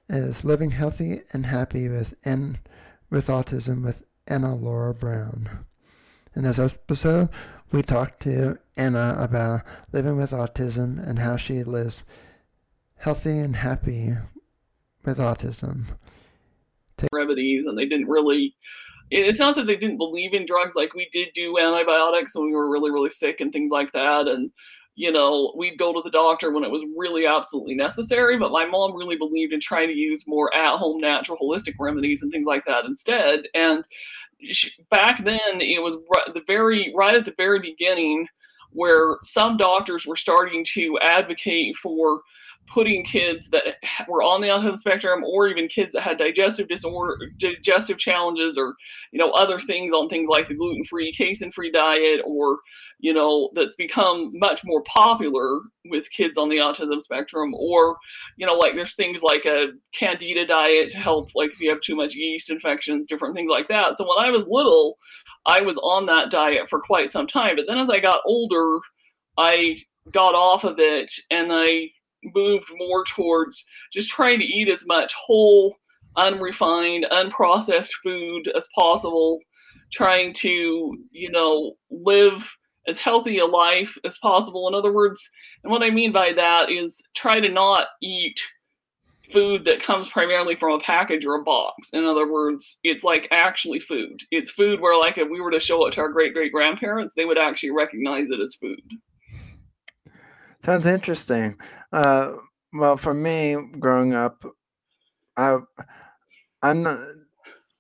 is 0.10 0.44
living 0.44 0.72
healthy 0.72 1.22
and 1.32 1.46
happy 1.46 1.90
with 1.90 2.16
N, 2.26 2.58
with 3.12 3.28
autism 3.28 3.84
with 3.84 4.04
Anna 4.28 4.56
Laura 4.56 4.94
Brown. 4.94 5.66
In 6.36 6.44
this 6.44 6.60
episode, 6.60 7.30
we 7.72 7.82
talked 7.82 8.22
to 8.22 8.58
Anna 8.78 9.16
about 9.20 9.62
living 9.92 10.18
with 10.18 10.32
autism 10.32 11.06
and 11.06 11.20
how 11.20 11.38
she 11.38 11.64
lives 11.64 12.04
healthy 12.98 13.38
and 13.38 13.58
happy 13.58 14.14
with 15.04 15.18
autism. 15.18 15.86
Remedies, 17.12 17.66
and 17.66 17.78
they 17.78 17.86
didn't 17.86 18.08
really 18.08 18.56
it's 19.12 19.40
not 19.40 19.56
that 19.56 19.68
they 19.68 19.76
didn't 19.76 19.98
believe 19.98 20.34
in 20.34 20.46
drugs 20.46 20.76
like 20.76 20.94
we 20.94 21.08
did 21.12 21.28
do 21.36 21.60
antibiotics 21.60 22.36
when 22.36 22.48
we 22.48 22.54
were 22.54 22.70
really 22.70 22.90
really 22.90 23.10
sick 23.10 23.42
and 23.42 23.52
things 23.52 23.70
like 23.70 23.92
that 23.92 24.28
and 24.28 24.50
you 24.96 25.12
know 25.12 25.54
we'd 25.58 25.78
go 25.78 25.92
to 25.92 26.02
the 26.04 26.12
doctor 26.12 26.52
when 26.52 26.64
it 26.64 26.70
was 26.72 26.84
really 26.96 27.26
absolutely 27.26 27.74
necessary 27.74 28.38
but 28.38 28.52
my 28.52 28.66
mom 28.66 28.96
really 28.96 29.18
believed 29.18 29.54
in 29.54 29.60
trying 29.60 29.88
to 29.88 29.96
use 29.96 30.24
more 30.28 30.54
at 30.56 30.78
home 30.78 31.00
natural 31.02 31.38
holistic 31.38 31.74
remedies 31.80 32.22
and 32.22 32.32
things 32.32 32.48
like 32.48 32.66
that 32.66 32.86
instead. 32.86 33.42
And 33.54 33.86
she, 34.52 34.72
back 34.92 35.24
then 35.24 35.62
it 35.62 35.82
was 35.82 35.96
right, 36.14 36.34
the 36.34 36.42
very 36.48 36.94
right 36.96 37.16
at 37.16 37.26
the 37.26 37.34
very 37.38 37.60
beginning 37.60 38.28
where 38.72 39.18
some 39.24 39.58
doctors 39.58 40.06
were 40.06 40.16
starting 40.16 40.66
to 40.74 40.98
advocate 41.02 41.76
for 41.78 42.22
putting 42.68 43.04
kids 43.04 43.50
that 43.50 43.64
were 44.08 44.24
on 44.24 44.42
the 44.42 44.48
autism 44.48 44.78
spectrum 44.78 45.24
or 45.24 45.48
even 45.48 45.68
kids 45.68 45.94
that 45.94 46.02
had 46.02 46.18
digestive 46.18 46.68
disorder 46.68 47.18
digestive 47.38 47.98
challenges 47.98 48.58
or 48.58 48.76
you 49.12 49.20
know 49.20 49.32
other 49.32 49.60
things 49.60 49.94
on 49.94 50.08
things 50.08 50.30
like 50.30 50.48
the 50.48 50.54
gluten-free 50.54 51.14
casein-free 51.14 51.72
diet 51.72 52.22
or 52.26 52.60
you 53.00 53.14
know 53.14 53.50
that's 53.54 53.76
become 53.76 54.32
much 54.36 54.62
more 54.64 54.82
popular 54.84 55.60
with 55.90 56.10
kids 56.12 56.38
on 56.38 56.50
the 56.50 56.58
autism 56.58 57.02
spectrum 57.02 57.54
or 57.56 57.98
you 58.38 58.46
know 58.46 58.56
like 58.56 58.76
there's 58.76 58.96
things 58.96 59.22
like 59.22 59.46
a 59.46 59.68
candida 59.94 60.46
diet 60.46 60.90
to 60.90 60.98
help 60.98 61.30
like 61.36 61.52
if 61.52 61.60
you 61.60 61.70
have 61.70 61.82
too 61.82 61.96
much 61.96 62.16
yeast 62.16 62.50
infections 62.50 63.08
different 63.08 63.36
things 63.36 63.50
like 63.50 63.68
that. 63.68 63.98
So 63.98 64.08
when 64.08 64.26
i 64.26 64.30
was 64.30 64.48
little 64.48 64.98
i 65.46 65.62
was 65.62 65.78
on 65.78 66.06
that 66.06 66.32
diet 66.32 66.70
for 66.70 66.80
quite 66.80 67.10
some 67.10 67.28
time 67.28 67.56
but 67.56 67.66
then 67.68 67.78
as 67.78 67.90
i 67.90 68.00
got 68.00 68.22
older 68.26 68.80
i 69.38 69.78
got 70.12 70.36
off 70.36 70.64
of 70.64 70.76
it 70.80 71.12
and 71.32 71.50
i 71.52 71.90
moved 72.34 72.70
more 72.78 73.04
towards 73.06 73.66
just 73.92 74.10
trying 74.10 74.40
to 74.40 74.46
eat 74.46 74.70
as 74.70 74.86
much 74.86 75.14
whole, 75.14 75.76
unrefined, 76.18 77.06
unprocessed 77.12 77.92
food 78.04 78.52
as 78.56 78.68
possible, 78.78 79.40
trying 79.92 80.34
to, 80.34 80.98
you 81.12 81.32
know, 81.32 81.74
live 81.90 82.44
as 82.88 83.00
healthy 83.00 83.40
a 83.40 83.46
life 83.46 83.98
as 84.06 84.18
possible. 84.18 84.68
In 84.68 84.76
other 84.76 84.92
words, 84.92 85.30
and 85.64 85.72
what 85.72 85.84
I 85.84 85.90
mean 85.90 86.12
by 86.12 86.34
that 86.34 86.70
is 86.70 87.02
try 87.16 87.40
to 87.40 87.50
not 87.50 87.88
eat 88.02 88.40
food 89.32 89.66
that 89.66 89.82
comes 89.82 90.10
primarily 90.10 90.56
from 90.56 90.74
a 90.74 90.84
package 90.84 91.26
or 91.26 91.36
a 91.36 91.44
box. 91.44 91.90
In 91.94 92.06
other 92.06 92.32
words, 92.32 92.78
it's 92.84 93.04
like 93.04 93.28
actually 93.32 93.80
food. 93.80 94.22
It's 94.32 94.52
food 94.52 94.80
where, 94.80 94.98
like, 94.98 95.18
if 95.18 95.30
we 95.30 95.42
were 95.42 95.52
to 95.52 95.60
show 95.60 95.86
it 95.88 95.94
to 95.94 96.02
our 96.02 96.12
great 96.12 96.34
great 96.34 96.52
grandparents, 96.52 97.14
they 97.14 97.26
would 97.26 97.38
actually 97.38 97.72
recognize 97.72 98.30
it 98.30 98.40
as 98.40 98.54
food. 98.56 98.82
Sounds 100.64 100.86
interesting. 100.86 101.58
Uh, 101.94 102.34
well, 102.74 102.98
for 102.98 103.14
me, 103.14 103.56
growing 103.80 104.14
up, 104.14 104.44
I 105.38 105.60
I'm 106.62 106.84
not 106.84 107.00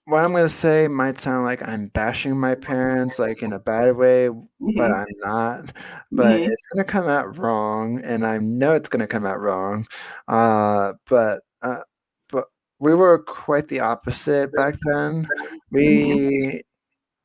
what 0.06 0.24
I'm 0.26 0.34
gonna 0.34 0.50
say 0.50 0.88
might 0.90 1.20
sound 1.20 1.46
like 1.46 1.62
I'm 1.68 1.88
bashing 1.90 2.40
my 2.40 2.56
parents 2.56 3.20
like 3.20 3.44
in 3.44 3.54
a 3.54 3.60
bad 3.60 3.98
way, 3.98 4.30
Mhm. 4.30 4.50
but 4.78 4.92
I'm 4.92 5.08
not. 5.20 5.74
But 6.12 6.40
Mhm. 6.42 6.48
it's 6.48 6.68
gonna 6.74 6.86
come 6.86 7.08
out 7.10 7.38
wrong, 7.40 8.02
and 8.04 8.26
I 8.26 8.40
know 8.40 8.74
it's 8.74 8.90
gonna 8.90 9.08
come 9.08 9.26
out 9.28 9.40
wrong. 9.42 9.88
Uh, 10.28 10.94
but 11.10 11.42
uh, 11.64 11.82
but 12.32 12.48
we 12.80 12.96
were 12.96 13.20
quite 13.24 13.68
the 13.70 13.82
opposite 13.82 14.54
back 14.56 14.76
then. 14.86 15.28
We 15.72 16.64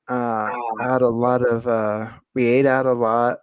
uh, 0.08 0.50
had 0.80 1.02
a 1.02 1.08
lot 1.08 1.42
of 1.42 1.66
uh, 1.68 2.10
we 2.34 2.46
ate 2.46 2.66
out 2.66 2.86
a 2.86 2.92
lot. 2.94 3.38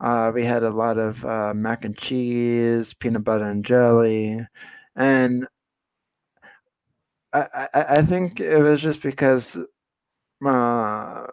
Uh, 0.00 0.30
we 0.34 0.44
had 0.44 0.62
a 0.62 0.70
lot 0.70 0.98
of 0.98 1.24
uh, 1.24 1.52
mac 1.54 1.84
and 1.84 1.96
cheese, 1.96 2.94
peanut 2.94 3.24
butter 3.24 3.44
and 3.44 3.64
jelly, 3.64 4.40
and 4.96 5.46
I, 7.32 7.68
I, 7.74 7.84
I 7.98 8.02
think 8.02 8.40
it 8.40 8.62
was 8.62 8.80
just 8.80 9.02
because 9.02 9.56
uh, 9.56 9.60
I 10.46 11.26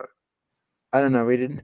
don't 0.93 1.11
know. 1.11 1.25
We 1.25 1.37
didn't. 1.37 1.63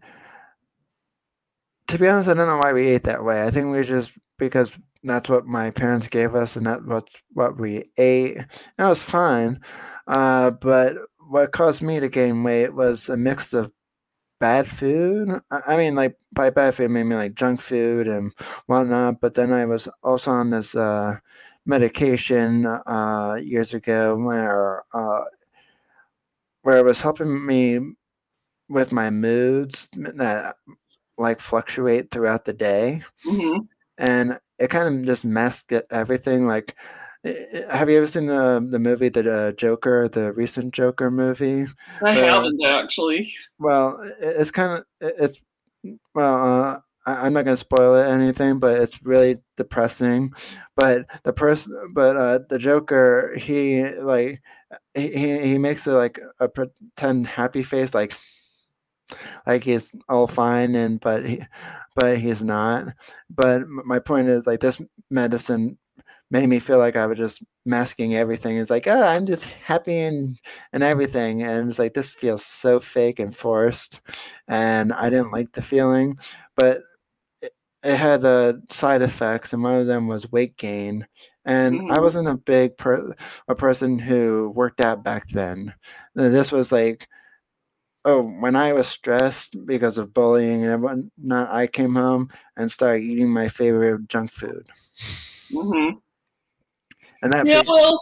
To 1.87 1.97
be 1.97 2.07
honest, 2.07 2.29
I 2.29 2.33
don't 2.33 2.47
know 2.47 2.57
why 2.57 2.73
we 2.73 2.87
ate 2.87 3.03
that 3.03 3.23
way. 3.23 3.43
I 3.45 3.51
think 3.51 3.71
we 3.71 3.83
just 3.83 4.13
because 4.37 4.71
that's 5.03 5.29
what 5.29 5.45
my 5.45 5.71
parents 5.71 6.07
gave 6.07 6.35
us, 6.35 6.55
and 6.55 6.65
that's 6.65 6.83
what 6.85 7.07
what 7.33 7.59
we 7.59 7.85
ate. 7.97 8.37
And 8.37 8.47
it 8.79 8.83
was 8.89 9.01
fine. 9.03 9.59
Uh, 10.07 10.51
but 10.51 10.95
what 11.29 11.51
caused 11.51 11.81
me 11.81 11.99
to 11.99 12.09
gain 12.09 12.43
weight 12.43 12.73
was 12.73 13.09
a 13.09 13.17
mix 13.17 13.53
of 13.53 13.71
bad 14.41 14.67
food. 14.67 15.29
I 15.51 15.77
mean, 15.77 15.95
like 15.95 16.17
by 16.33 16.51
bad 16.51 16.75
food, 16.75 16.85
I 16.85 16.89
mean 16.89 17.11
like 17.11 17.35
junk 17.35 17.61
food 17.61 18.09
and 18.09 18.33
whatnot. 18.67 19.21
But 19.21 19.35
then 19.35 19.53
I 19.53 19.65
was 19.65 19.87
also 20.03 20.31
on 20.33 20.51
this 20.51 20.75
uh, 20.75 21.19
medication 21.65 22.65
uh, 22.67 23.39
years 23.41 23.73
ago 23.75 24.17
where 24.17 24.83
uh, 24.93 25.25
where 26.63 26.77
it 26.77 26.85
was 26.85 27.01
helping 27.01 27.45
me 27.45 27.79
with 28.69 28.91
my 28.91 29.11
moods 29.11 29.89
that 29.93 30.55
like 31.17 31.39
fluctuate 31.41 32.11
throughout 32.11 32.45
the 32.45 32.53
day, 32.53 33.03
Mhm. 33.25 33.67
and 33.97 34.39
it 34.59 34.69
kind 34.69 34.99
of 35.01 35.05
just 35.05 35.25
masked 35.25 35.73
everything. 35.91 36.47
Like, 36.47 36.75
have 37.23 37.89
you 37.89 37.97
ever 37.97 38.07
seen 38.07 38.25
the 38.25 38.65
the 38.67 38.79
movie 38.79 39.09
the 39.09 39.31
uh, 39.31 39.51
Joker, 39.51 40.09
the 40.09 40.33
recent 40.33 40.73
Joker 40.73 41.11
movie? 41.11 41.67
I 42.03 42.15
Uh, 42.15 42.27
haven't 42.27 42.65
actually. 42.65 43.31
Well, 43.59 43.99
it's 44.19 44.51
kind 44.51 44.79
of 44.79 44.85
it's 44.99 45.39
well. 46.15 46.73
Uh, 46.73 46.79
I'm 47.05 47.33
not 47.33 47.45
gonna 47.45 47.57
spoil 47.57 47.95
it 47.95 48.07
anything, 48.07 48.59
but 48.59 48.79
it's 48.79 49.01
really 49.03 49.37
depressing. 49.57 50.31
But 50.75 51.05
the 51.23 51.33
person, 51.33 51.91
but 51.93 52.15
uh, 52.15 52.39
the 52.49 52.59
Joker, 52.59 53.35
he 53.37 53.87
like 53.87 54.41
he 54.93 55.07
he 55.11 55.39
he 55.47 55.57
makes 55.57 55.85
it 55.87 55.93
like 55.93 56.19
a 56.39 56.47
pretend 56.47 57.27
happy 57.27 57.63
face, 57.63 57.93
like 57.93 58.13
like 59.45 59.63
he's 59.63 59.93
all 60.09 60.27
fine, 60.27 60.75
and 60.75 60.99
but 60.99 61.25
he 61.25 61.43
but 61.95 62.17
he's 62.17 62.43
not. 62.43 62.87
But 63.29 63.67
my 63.67 63.99
point 63.99 64.27
is 64.27 64.47
like 64.47 64.59
this 64.59 64.79
medicine 65.09 65.77
made 66.31 66.47
me 66.49 66.59
feel 66.59 66.79
like 66.79 66.95
I 66.97 67.07
was 67.07 67.17
just 67.19 67.43
masking 67.65 68.15
everything. 68.15 68.57
It's 68.57 68.71
like, 68.71 68.87
oh, 68.87 69.03
I'm 69.03 69.25
just 69.27 69.45
happy 69.45 69.97
and 69.99 70.39
and 70.73 70.83
everything, 70.83 71.43
and 71.43 71.69
it's 71.69 71.79
like 71.79 71.93
this 71.93 72.09
feels 72.09 72.45
so 72.45 72.79
fake 72.79 73.19
and 73.19 73.35
forced, 73.35 74.01
and 74.47 74.93
I 74.93 75.09
didn't 75.09 75.31
like 75.33 75.53
the 75.53 75.61
feeling, 75.61 76.17
but 76.57 76.81
it, 77.41 77.53
it 77.83 77.97
had 77.97 78.25
uh, 78.25 78.53
side 78.69 79.01
effects, 79.01 79.53
and 79.53 79.63
one 79.63 79.79
of 79.79 79.87
them 79.87 80.07
was 80.07 80.31
weight 80.31 80.57
gain. 80.57 81.07
And 81.45 81.81
I 81.89 81.99
Mhm. 81.99 82.01
wasn't 82.01 82.27
a 82.29 82.35
big 82.35 82.77
per- 82.77 83.15
a 83.47 83.55
person 83.55 83.97
who 83.99 84.51
worked 84.55 84.81
out 84.81 85.03
back 85.03 85.29
then. 85.29 85.73
This 86.15 86.51
was 86.51 86.71
like, 86.71 87.07
oh, 88.05 88.21
when 88.23 88.55
I 88.55 88.73
was 88.73 88.87
stressed 88.87 89.55
because 89.65 89.97
of 89.97 90.13
bullying 90.13 90.65
and 90.65 90.81
whatnot, 90.83 91.49
I 91.51 91.67
came 91.67 91.95
home 91.95 92.29
and 92.57 92.71
started 92.71 93.03
eating 93.03 93.29
my 93.29 93.47
favorite 93.47 94.07
junk 94.09 94.31
food, 94.31 94.67
Mhm. 95.49 96.01
And 97.21 97.31
that 97.33 97.45
Yeah, 97.45 97.63
well, 97.67 98.01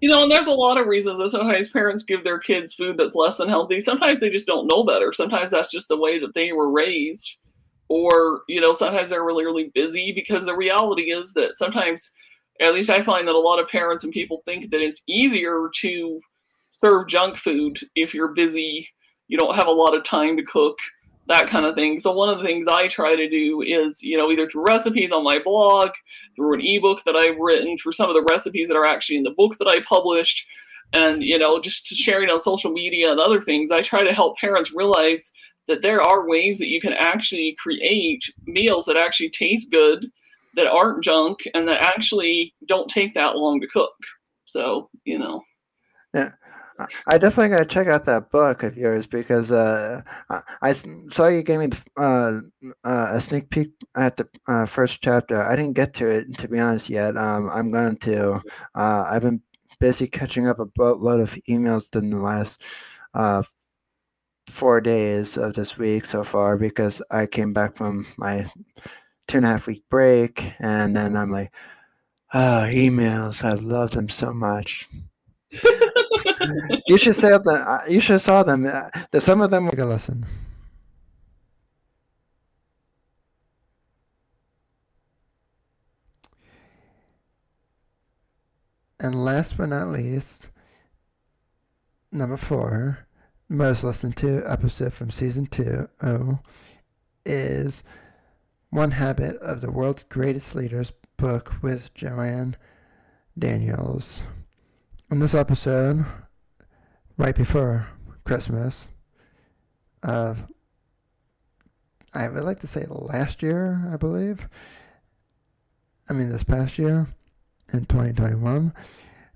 you 0.00 0.08
know, 0.08 0.22
and 0.22 0.30
there's 0.30 0.46
a 0.46 0.52
lot 0.52 0.78
of 0.78 0.86
reasons 0.86 1.18
that 1.18 1.30
sometimes 1.30 1.68
parents 1.68 2.02
give 2.02 2.24
their 2.24 2.38
kids 2.38 2.74
food 2.74 2.96
that's 2.96 3.14
less 3.16 3.36
than 3.36 3.48
healthy. 3.48 3.80
Sometimes 3.80 4.20
they 4.20 4.30
just 4.30 4.46
don't 4.46 4.66
know 4.66 4.84
better. 4.84 5.12
Sometimes 5.12 5.50
that's 5.50 5.70
just 5.70 5.88
the 5.88 5.96
way 5.96 6.18
that 6.18 6.34
they 6.34 6.52
were 6.52 6.70
raised. 6.70 7.36
Or, 7.88 8.42
you 8.48 8.60
know, 8.60 8.72
sometimes 8.72 9.10
they're 9.10 9.24
really, 9.24 9.44
really 9.44 9.70
busy 9.74 10.12
because 10.12 10.44
the 10.44 10.56
reality 10.56 11.12
is 11.12 11.32
that 11.34 11.54
sometimes, 11.54 12.12
at 12.60 12.74
least 12.74 12.90
I 12.90 13.02
find 13.02 13.28
that 13.28 13.34
a 13.34 13.38
lot 13.38 13.60
of 13.60 13.68
parents 13.68 14.02
and 14.04 14.12
people 14.12 14.42
think 14.44 14.70
that 14.70 14.80
it's 14.80 15.02
easier 15.08 15.68
to 15.82 16.20
serve 16.70 17.08
junk 17.08 17.38
food 17.38 17.78
if 17.94 18.12
you're 18.12 18.34
busy, 18.34 18.88
you 19.28 19.38
don't 19.38 19.54
have 19.54 19.68
a 19.68 19.72
lot 19.72 19.94
of 19.94 20.04
time 20.04 20.36
to 20.36 20.42
cook, 20.42 20.76
that 21.28 21.48
kind 21.48 21.66
of 21.66 21.74
thing. 21.74 21.98
So, 21.98 22.12
one 22.12 22.28
of 22.28 22.38
the 22.38 22.44
things 22.44 22.68
I 22.68 22.88
try 22.88 23.16
to 23.16 23.28
do 23.28 23.62
is, 23.62 24.02
you 24.02 24.16
know, 24.16 24.30
either 24.30 24.48
through 24.48 24.66
recipes 24.66 25.12
on 25.12 25.24
my 25.24 25.38
blog, 25.44 25.88
through 26.36 26.54
an 26.54 26.60
ebook 26.62 27.02
that 27.04 27.16
I've 27.16 27.38
written, 27.38 27.76
through 27.76 27.92
some 27.92 28.08
of 28.08 28.14
the 28.14 28.26
recipes 28.30 28.68
that 28.68 28.76
are 28.76 28.86
actually 28.86 29.16
in 29.16 29.24
the 29.24 29.34
book 29.36 29.58
that 29.58 29.68
I 29.68 29.78
published, 29.88 30.46
and 30.92 31.22
you 31.22 31.38
know, 31.38 31.60
just 31.60 31.86
sharing 31.86 32.30
on 32.30 32.40
social 32.40 32.72
media 32.72 33.10
and 33.10 33.20
other 33.20 33.40
things. 33.40 33.72
I 33.72 33.80
try 33.80 34.04
to 34.04 34.12
help 34.12 34.38
parents 34.38 34.72
realize 34.72 35.32
that 35.68 35.82
there 35.82 36.00
are 36.00 36.28
ways 36.28 36.58
that 36.58 36.68
you 36.68 36.80
can 36.80 36.92
actually 36.92 37.56
create 37.58 38.24
meals 38.46 38.84
that 38.86 38.96
actually 38.96 39.30
taste 39.30 39.70
good, 39.70 40.06
that 40.54 40.66
aren't 40.66 41.02
junk, 41.02 41.40
and 41.54 41.66
that 41.68 41.84
actually 41.84 42.54
don't 42.68 42.88
take 42.88 43.14
that 43.14 43.36
long 43.36 43.60
to 43.60 43.66
cook. 43.66 43.94
So, 44.46 44.90
you 45.04 45.18
know. 45.18 45.42
I- 46.14 46.30
I 47.06 47.18
definitely 47.18 47.56
gotta 47.56 47.64
check 47.64 47.86
out 47.86 48.04
that 48.04 48.30
book 48.30 48.62
of 48.62 48.76
yours 48.76 49.06
because 49.06 49.50
uh, 49.50 50.02
I, 50.62 50.72
saw 50.72 51.28
you 51.28 51.42
gave 51.42 51.60
me 51.60 51.68
uh, 51.96 52.40
uh, 52.84 53.08
a 53.12 53.20
sneak 53.20 53.50
peek 53.50 53.70
at 53.96 54.16
the 54.16 54.28
uh, 54.46 54.66
first 54.66 55.02
chapter. 55.02 55.42
I 55.42 55.56
didn't 55.56 55.74
get 55.74 55.94
to 55.94 56.08
it 56.08 56.38
to 56.38 56.48
be 56.48 56.58
honest 56.58 56.90
yet. 56.90 57.16
Um, 57.16 57.48
I'm 57.50 57.70
going 57.70 57.96
to. 57.98 58.42
Uh, 58.74 59.04
I've 59.06 59.22
been 59.22 59.40
busy 59.80 60.06
catching 60.06 60.48
up 60.48 60.58
a 60.58 60.66
boatload 60.66 61.20
of 61.20 61.38
emails 61.48 61.94
in 61.96 62.10
the 62.10 62.18
last 62.18 62.62
uh, 63.14 63.42
four 64.48 64.80
days 64.80 65.36
of 65.36 65.54
this 65.54 65.76
week 65.78 66.04
so 66.04 66.24
far 66.24 66.56
because 66.56 67.02
I 67.10 67.26
came 67.26 67.52
back 67.52 67.76
from 67.76 68.06
my 68.16 68.50
two 69.28 69.38
and 69.38 69.46
a 69.46 69.48
half 69.48 69.66
week 69.66 69.84
break 69.90 70.52
and 70.60 70.96
then 70.96 71.16
I'm 71.16 71.30
like, 71.30 71.52
oh, 72.34 72.66
emails. 72.68 73.44
I 73.44 73.54
love 73.54 73.92
them 73.92 74.08
so 74.08 74.32
much. 74.32 74.88
You 76.86 76.96
should 76.98 77.16
say 77.16 77.30
them. 77.30 77.42
uh, 77.48 77.78
You 77.88 78.00
should 78.00 78.20
saw 78.20 78.42
them. 78.42 78.66
Uh, 78.66 79.18
some 79.20 79.40
of 79.40 79.50
them. 79.50 79.68
Take 79.70 79.80
a 79.80 79.84
listen. 79.84 80.24
And 88.98 89.24
last 89.24 89.56
but 89.58 89.68
not 89.68 89.88
least, 89.88 90.48
number 92.10 92.36
four, 92.36 93.06
most 93.48 93.84
listened 93.84 94.16
to 94.18 94.42
episode 94.50 94.92
from 94.92 95.10
season 95.10 95.46
two 95.46 95.88
oh, 96.02 96.38
is 97.24 97.82
One 98.70 98.92
Habit 98.92 99.36
of 99.36 99.60
the 99.60 99.70
World's 99.70 100.02
Greatest 100.04 100.54
Leaders 100.54 100.92
book 101.16 101.54
with 101.62 101.92
Joanne 101.94 102.56
Daniels. 103.38 104.22
In 105.08 105.20
this 105.20 105.34
episode, 105.34 106.04
right 107.16 107.36
before 107.36 107.86
Christmas 108.24 108.88
of 110.02 110.48
I 112.12 112.26
would 112.26 112.42
like 112.42 112.58
to 112.60 112.66
say 112.66 112.86
last 112.88 113.40
year, 113.40 113.88
I 113.92 113.96
believe. 113.96 114.48
I 116.08 116.12
mean 116.12 116.30
this 116.30 116.42
past 116.42 116.76
year 116.76 117.06
in 117.72 117.84
2021. 117.84 118.72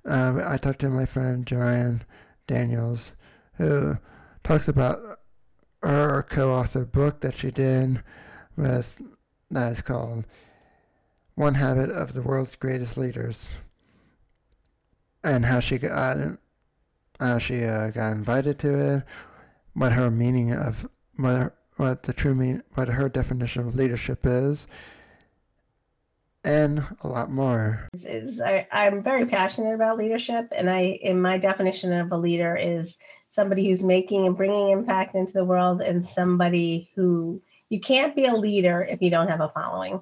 Um, 0.07 0.43
I 0.45 0.57
talked 0.57 0.81
to 0.81 0.91
my 0.91 1.07
friend 1.07 1.47
Joanne 1.47 2.03
Daniels, 2.49 3.13
who 3.55 3.97
talks 4.43 4.67
about 4.67 5.21
her 5.85 6.27
co-authored 6.29 6.91
book 6.91 7.21
that 7.21 7.35
she 7.35 7.53
did 7.53 8.03
with 8.57 9.01
that 9.53 9.73
is 9.75 9.83
called 9.83 10.25
One 11.37 11.55
Habit 11.55 11.91
of 11.91 12.15
the 12.15 12.23
World's 12.23 12.57
Greatest 12.57 12.97
Leaders, 12.99 13.49
and 15.23 15.45
how 15.45 15.61
she 15.61 15.79
got 15.79 16.17
how 17.19 17.39
she 17.39 17.65
uh, 17.65 17.91
got 17.91 18.13
invited 18.13 18.59
to 18.61 18.79
it, 18.79 19.03
what 19.75 19.93
her 19.93 20.11
meaning 20.11 20.53
of 20.53 20.89
what 21.17 21.37
her, 21.37 21.55
what 21.77 22.03
the 22.05 22.13
true 22.13 22.35
mean 22.35 22.63
what 22.75 22.89
her 22.89 23.09
definition 23.09 23.67
of 23.67 23.75
leadership 23.75 24.21
is, 24.25 24.67
and 26.45 26.83
a 27.03 27.09
lot 27.09 27.31
more. 27.31 27.89
is, 27.93 28.05
is 28.05 28.41
I, 28.41 28.67
I'm 28.73 29.03
very 29.03 29.27
passionate 29.27 29.75
about 29.75 29.99
leadership, 29.99 30.49
and 30.55 30.71
I, 30.71 30.99
in 31.03 31.21
my 31.21 31.39
definition 31.39 31.93
of 31.93 32.13
a 32.13 32.17
leader, 32.17 32.57
is 32.57 32.99
somebody 33.31 33.69
who's 33.69 33.85
making 33.85 34.27
and 34.27 34.37
bringing 34.37 34.71
impact 34.71 35.15
into 35.15 35.33
the 35.33 35.45
world, 35.45 35.81
and 35.81 36.05
somebody 36.05 36.91
who 36.95 37.41
you 37.69 37.81
can't 37.81 38.17
be 38.17 38.27
a 38.27 38.35
leader 38.35 38.87
if 38.89 39.01
you 39.01 39.11
don't 39.11 39.29
have 39.29 39.41
a 39.41 39.49
following. 39.49 40.01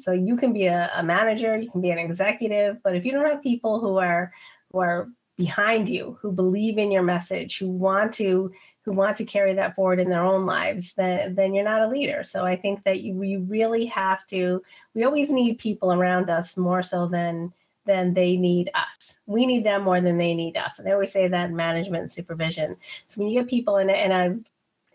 So 0.00 0.12
you 0.12 0.36
can 0.36 0.52
be 0.52 0.66
a, 0.66 0.90
a 0.94 1.02
manager, 1.02 1.56
you 1.56 1.70
can 1.70 1.80
be 1.80 1.90
an 1.90 1.98
executive, 1.98 2.82
but 2.82 2.96
if 2.96 3.04
you 3.04 3.12
don't 3.12 3.26
have 3.26 3.42
people 3.42 3.80
who 3.80 3.98
are 3.98 4.32
who 4.72 4.80
are 4.80 5.08
behind 5.36 5.88
you, 5.88 6.18
who 6.20 6.32
believe 6.32 6.78
in 6.78 6.90
your 6.90 7.02
message, 7.02 7.58
who 7.58 7.68
want 7.68 8.12
to 8.14 8.52
who 8.82 8.92
want 8.92 9.16
to 9.18 9.24
carry 9.24 9.54
that 9.54 9.74
forward 9.74 10.00
in 10.00 10.08
their 10.08 10.24
own 10.24 10.46
lives, 10.46 10.94
then 10.94 11.34
then 11.34 11.54
you're 11.54 11.64
not 11.64 11.82
a 11.82 11.88
leader. 11.88 12.24
So 12.24 12.44
I 12.44 12.56
think 12.56 12.82
that 12.84 13.00
you 13.00 13.22
you 13.22 13.40
really 13.40 13.86
have 13.86 14.26
to. 14.28 14.62
We 14.94 15.04
always 15.04 15.30
need 15.30 15.58
people 15.58 15.92
around 15.92 16.28
us 16.28 16.56
more 16.56 16.82
so 16.82 17.06
than 17.06 17.52
than 17.86 18.14
they 18.14 18.36
need 18.36 18.70
us. 18.74 19.16
We 19.26 19.46
need 19.46 19.64
them 19.64 19.82
more 19.82 20.00
than 20.00 20.18
they 20.18 20.34
need 20.34 20.56
us. 20.56 20.78
And 20.78 20.86
I 20.86 20.92
always 20.92 21.10
say 21.10 21.26
that 21.26 21.48
in 21.48 21.56
management 21.56 22.02
and 22.02 22.12
supervision. 22.12 22.76
So 23.08 23.20
when 23.20 23.28
you 23.28 23.40
get 23.40 23.48
people 23.48 23.78
in, 23.78 23.88
and 23.88 24.12
I've 24.12 24.38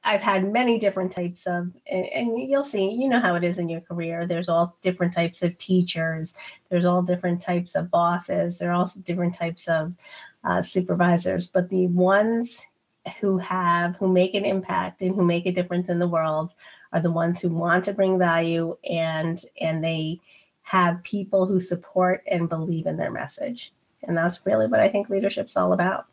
I've 0.05 0.21
had 0.21 0.51
many 0.51 0.79
different 0.79 1.11
types 1.11 1.47
of, 1.47 1.71
and, 1.87 2.05
and, 2.07 2.49
you'll 2.49 2.63
see, 2.63 2.89
you 2.89 3.07
know 3.07 3.21
how 3.21 3.35
it 3.35 3.43
is 3.43 3.57
in 3.57 3.69
your 3.69 3.81
career. 3.81 4.27
There's 4.27 4.49
all 4.49 4.77
different 4.81 5.13
types 5.13 5.41
of 5.41 5.57
teachers. 5.57 6.33
There's 6.69 6.85
all 6.85 7.01
different 7.01 7.41
types 7.41 7.75
of 7.75 7.89
bosses. 7.89 8.59
There 8.59 8.69
are 8.71 8.75
also 8.75 8.99
different 8.99 9.33
types 9.33 9.67
of 9.67 9.93
uh, 10.43 10.61
supervisors. 10.61 11.47
But 11.47 11.69
the 11.69 11.87
ones 11.87 12.59
who 13.19 13.37
have, 13.37 13.95
who 13.95 14.07
make 14.07 14.33
an 14.33 14.45
impact 14.45 15.01
and 15.01 15.15
who 15.15 15.23
make 15.23 15.45
a 15.45 15.51
difference 15.51 15.89
in 15.89 15.99
the 15.99 16.07
world 16.07 16.53
are 16.91 17.01
the 17.01 17.11
ones 17.11 17.39
who 17.41 17.49
want 17.49 17.85
to 17.85 17.93
bring 17.93 18.19
value 18.19 18.77
and 18.89 19.43
and 19.59 19.83
they 19.83 20.19
have 20.61 21.03
people 21.03 21.45
who 21.45 21.59
support 21.59 22.23
and 22.27 22.47
believe 22.47 22.85
in 22.85 22.95
their 22.95 23.11
message. 23.11 23.73
And 24.03 24.15
that's 24.15 24.45
really 24.45 24.67
what 24.67 24.79
I 24.79 24.89
think 24.89 25.09
leadership's 25.09 25.57
all 25.57 25.73
about. 25.73 26.05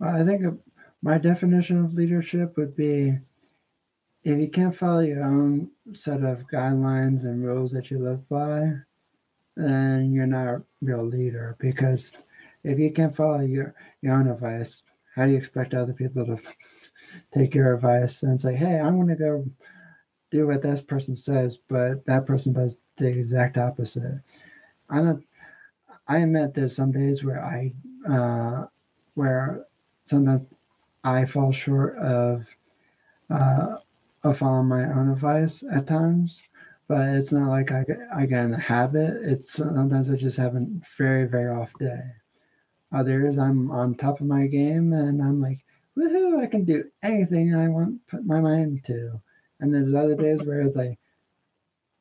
I 0.00 0.24
think 0.24 0.60
my 1.02 1.18
definition 1.18 1.84
of 1.84 1.94
leadership 1.94 2.56
would 2.56 2.76
be 2.76 3.18
if 4.24 4.38
you 4.38 4.48
can't 4.48 4.76
follow 4.76 5.00
your 5.00 5.24
own 5.24 5.70
set 5.94 6.22
of 6.22 6.46
guidelines 6.52 7.22
and 7.22 7.44
rules 7.44 7.70
that 7.72 7.90
you 7.90 7.98
live 7.98 8.28
by, 8.28 8.72
then 9.56 10.12
you're 10.12 10.26
not 10.26 10.48
a 10.48 10.62
real 10.82 11.04
leader. 11.04 11.56
Because 11.60 12.12
if 12.64 12.78
you 12.78 12.92
can't 12.92 13.14
follow 13.14 13.40
your, 13.40 13.74
your 14.02 14.14
own 14.14 14.28
advice, 14.28 14.82
how 15.14 15.24
do 15.24 15.32
you 15.32 15.38
expect 15.38 15.74
other 15.74 15.92
people 15.92 16.26
to 16.26 16.38
take 17.32 17.54
your 17.54 17.74
advice 17.74 18.22
and 18.22 18.40
say, 18.40 18.54
hey, 18.54 18.78
I'm 18.78 18.96
going 18.96 19.08
to 19.08 19.16
go 19.16 19.44
do 20.30 20.46
what 20.46 20.62
this 20.62 20.82
person 20.82 21.16
says, 21.16 21.58
but 21.68 22.04
that 22.06 22.26
person 22.26 22.52
does 22.52 22.76
the 22.96 23.06
exact 23.06 23.56
opposite. 23.56 24.20
I 24.90 24.96
don't. 24.98 25.24
I 26.06 26.18
admit 26.18 26.54
there's 26.54 26.74
some 26.74 26.90
days 26.90 27.22
where 27.22 27.44
I, 27.44 27.72
uh, 28.10 28.66
where 29.14 29.66
sometimes 30.06 30.46
I 31.04 31.24
fall 31.24 31.52
short 31.52 31.96
of, 31.96 32.46
uh, 33.30 33.76
of 34.24 34.38
following 34.38 34.68
my 34.68 34.84
own 34.84 35.10
advice 35.10 35.62
at 35.72 35.86
times. 35.86 36.42
But 36.88 37.08
it's 37.08 37.32
not 37.32 37.50
like 37.50 37.70
I 37.70 37.84
get, 37.84 37.98
I 38.14 38.24
get 38.24 38.44
in 38.44 38.50
the 38.50 38.58
habit. 38.58 39.18
It's 39.22 39.52
sometimes 39.52 40.08
I 40.08 40.16
just 40.16 40.38
have 40.38 40.56
a 40.56 40.66
very 40.96 41.28
very 41.28 41.54
off 41.54 41.70
day. 41.78 42.00
Others 42.92 43.36
I'm 43.38 43.70
on 43.70 43.94
top 43.94 44.20
of 44.20 44.26
my 44.26 44.46
game 44.46 44.94
and 44.94 45.20
I'm 45.20 45.42
like, 45.42 45.58
woohoo! 45.96 46.42
I 46.42 46.46
can 46.46 46.64
do 46.64 46.84
anything 47.02 47.54
I 47.54 47.68
want 47.68 48.06
put 48.06 48.24
my 48.24 48.40
mind 48.40 48.84
to. 48.86 49.20
And 49.60 49.74
there's 49.74 49.94
other 49.94 50.14
days 50.14 50.40
where 50.46 50.62
it's 50.62 50.76
like, 50.76 50.98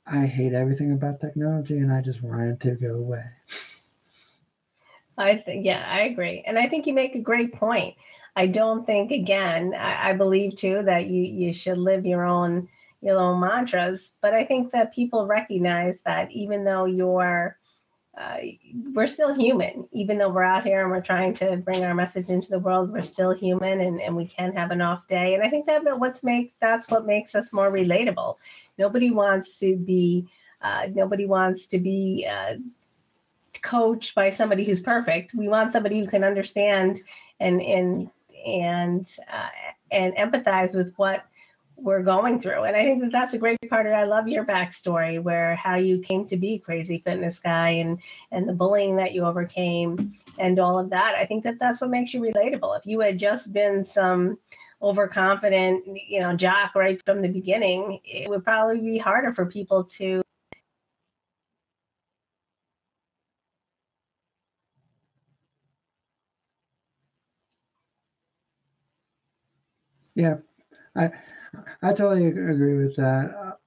I 0.05 0.25
hate 0.25 0.53
everything 0.53 0.93
about 0.93 1.19
technology 1.19 1.77
and 1.77 1.91
I 1.91 2.01
just 2.01 2.23
want 2.23 2.41
it 2.41 2.59
to 2.61 2.75
go 2.75 2.95
away. 2.95 3.25
I 5.17 5.37
think, 5.37 5.65
yeah, 5.65 5.85
I 5.85 6.01
agree. 6.01 6.43
And 6.45 6.57
I 6.57 6.69
think 6.69 6.87
you 6.87 6.93
make 6.93 7.15
a 7.15 7.19
great 7.19 7.53
point. 7.53 7.95
I 8.37 8.45
don't 8.45 8.85
think, 8.85 9.11
again, 9.11 9.73
I, 9.73 10.09
I 10.09 10.13
believe 10.13 10.55
too 10.55 10.83
that 10.85 11.07
you, 11.07 11.23
you 11.23 11.53
should 11.53 11.79
live 11.79 12.05
your 12.05 12.23
own, 12.23 12.69
your 13.01 13.17
own 13.17 13.39
mantras. 13.39 14.13
But 14.21 14.33
I 14.35 14.45
think 14.45 14.71
that 14.71 14.93
people 14.93 15.25
recognize 15.25 16.01
that 16.05 16.31
even 16.31 16.63
though 16.63 16.85
you're, 16.85 17.57
uh, 18.15 18.37
we're 18.93 19.07
still 19.07 19.33
human, 19.33 19.87
even 19.91 20.17
though 20.17 20.29
we're 20.29 20.43
out 20.43 20.63
here 20.63 20.81
and 20.81 20.91
we're 20.91 21.01
trying 21.01 21.33
to 21.35 21.57
bring 21.57 21.83
our 21.83 21.93
message 21.93 22.29
into 22.29 22.49
the 22.49 22.59
world. 22.59 22.91
We're 22.91 23.03
still 23.03 23.31
human, 23.31 23.81
and, 23.81 24.01
and 24.01 24.15
we 24.15 24.25
can 24.25 24.53
have 24.53 24.71
an 24.71 24.81
off 24.81 25.07
day. 25.07 25.33
And 25.35 25.43
I 25.43 25.49
think 25.49 25.67
that 25.67 25.83
what's 25.99 26.23
make 26.23 26.53
that's 26.59 26.89
what 26.89 27.05
makes 27.05 27.35
us 27.35 27.53
more 27.53 27.71
relatable. 27.71 28.37
Nobody 28.77 29.11
wants 29.11 29.57
to 29.57 29.75
be 29.75 30.27
uh, 30.61 30.87
nobody 30.93 31.27
wants 31.27 31.67
to 31.67 31.77
be 31.79 32.27
uh, 32.27 32.55
coached 33.61 34.15
by 34.15 34.31
somebody 34.31 34.63
who's 34.63 34.81
perfect. 34.81 35.35
We 35.35 35.47
want 35.47 35.71
somebody 35.71 35.99
who 35.99 36.07
can 36.07 36.23
understand 36.23 37.01
and 37.39 37.61
and 37.61 38.09
and 38.47 39.09
uh, 39.31 39.49
and 39.91 40.15
empathize 40.15 40.75
with 40.75 40.93
what 40.95 41.25
we're 41.75 42.01
going 42.01 42.41
through. 42.41 42.63
And 42.63 42.75
I 42.75 42.83
think 42.83 43.01
that 43.01 43.11
that's 43.11 43.35
a 43.35 43.37
great 43.37 43.57
part 43.69 43.85
of 43.85 43.91
It. 43.91 43.95
I 43.95 44.05
love 44.05 44.27
your 44.27 44.43
backstory 44.43 45.21
where 45.21 45.55
how 45.55 45.75
you 45.75 45.99
came 45.99 46.27
to 46.27 46.37
be 46.37 46.57
crazy 46.57 47.01
fitness 47.05 47.39
guy 47.39 47.69
and 47.69 47.99
and 48.31 48.49
the 48.49 48.53
bullying 48.53 48.95
that 48.95 49.13
you 49.13 49.25
overcame 49.25 50.17
and 50.39 50.59
all 50.59 50.79
of 50.79 50.89
that. 50.89 51.15
I 51.15 51.25
think 51.25 51.43
that 51.43 51.59
that's 51.59 51.81
what 51.81 51.91
makes 51.91 52.13
you 52.13 52.21
relatable. 52.21 52.77
If 52.79 52.85
you 52.85 52.99
had 53.01 53.19
just 53.19 53.53
been 53.53 53.85
some 53.85 54.39
overconfident, 54.81 55.83
you 56.07 56.19
know, 56.19 56.35
jock 56.35 56.75
right 56.75 57.03
from 57.05 57.21
the 57.21 57.27
beginning, 57.27 57.99
it 58.03 58.29
would 58.29 58.43
probably 58.43 58.79
be 58.79 58.97
harder 58.97 59.33
for 59.33 59.45
people 59.45 59.83
to 59.83 60.21
Yeah, 70.17 70.39
I 70.95 71.11
I 71.81 71.93
totally 71.93 72.27
agree 72.27 72.77
with 72.85 72.95
that. 72.97 73.59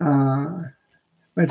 Uh, 0.00 0.62
but 1.34 1.50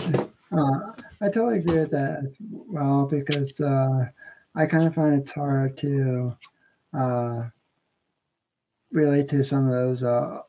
uh, 0.52 0.94
I 1.22 1.30
totally 1.30 1.60
agree 1.60 1.80
with 1.82 1.92
that 1.92 2.22
as 2.26 2.38
well 2.42 3.08
because 3.08 3.60
uh, 3.62 4.10
I 4.56 4.68
kind 4.68 4.88
of 4.88 4.96
find 4.96 5.22
it's 5.22 5.32
hard 5.32 5.78
to 5.80 6.38
uh, 6.94 7.50
relate 8.92 9.28
to 9.30 9.44
some 9.44 9.66
of 9.66 9.72
those. 9.72 10.04
Uh, 10.04 10.42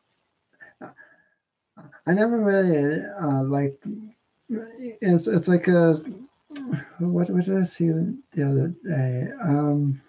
I 2.07 2.13
never 2.15 2.39
really 2.39 3.03
uh, 3.21 3.43
like. 3.45 3.81
It's 4.49 5.27
it's 5.27 5.49
like 5.49 5.69
a 5.69 5.95
what 6.99 7.31
what 7.31 7.45
did 7.45 7.57
I 7.59 7.65
see 7.65 7.89
the 8.33 8.43
other 8.51 8.69
day? 8.85 9.29
Um, 9.43 10.01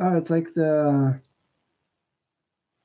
Oh, 0.00 0.16
it's 0.16 0.30
like 0.30 0.52
the. 0.54 1.20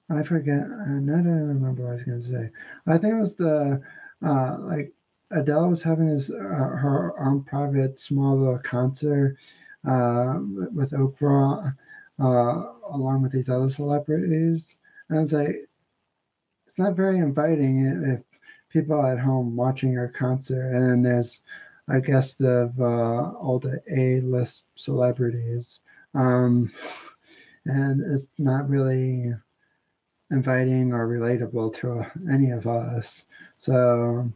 I 0.09 0.23
forget. 0.23 0.61
I 0.61 0.85
don't 0.85 1.25
remember 1.25 1.83
what 1.83 1.91
I 1.91 1.95
was 1.95 2.03
going 2.03 2.21
to 2.21 2.27
say. 2.27 2.49
I 2.87 2.97
think 2.97 3.13
it 3.13 3.19
was 3.19 3.35
the 3.35 3.81
uh, 4.23 4.57
like 4.59 4.93
Adele 5.31 5.69
was 5.69 5.81
having 5.83 6.07
his 6.09 6.29
uh, 6.31 6.35
her 6.37 7.13
own 7.19 7.43
private 7.43 7.99
small 7.99 8.37
little 8.37 8.59
concert 8.59 9.37
uh, 9.87 10.39
with 10.73 10.91
Oprah, 10.91 11.75
uh, 12.19 12.73
along 12.91 13.21
with 13.23 13.31
these 13.31 13.49
other 13.49 13.69
celebrities, 13.69 14.75
and 15.09 15.21
it's 15.21 15.33
like 15.33 15.67
it's 16.67 16.77
not 16.77 16.95
very 16.95 17.19
inviting 17.19 17.85
if 18.05 18.21
people 18.69 19.05
at 19.05 19.19
home 19.19 19.55
watching 19.55 19.91
your 19.91 20.09
concert, 20.09 20.71
and 20.75 21.05
there's 21.05 21.39
I 21.87 21.99
guess 21.99 22.33
the 22.33 22.71
uh, 22.79 23.37
all 23.37 23.59
the 23.59 23.81
A 23.91 24.21
list 24.21 24.65
celebrities. 24.75 25.79
Um, 26.15 26.71
and 27.65 28.01
it's 28.15 28.27
not 28.37 28.69
really 28.69 29.33
inviting 30.31 30.93
or 30.93 31.07
relatable 31.07 31.75
to 31.77 32.05
any 32.31 32.51
of 32.51 32.67
us. 32.67 33.23
So, 33.59 34.31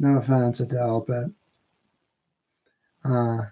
no 0.00 0.18
offense, 0.18 0.60
Adele, 0.60 1.04
but 1.06 1.26
uh, 3.10 3.42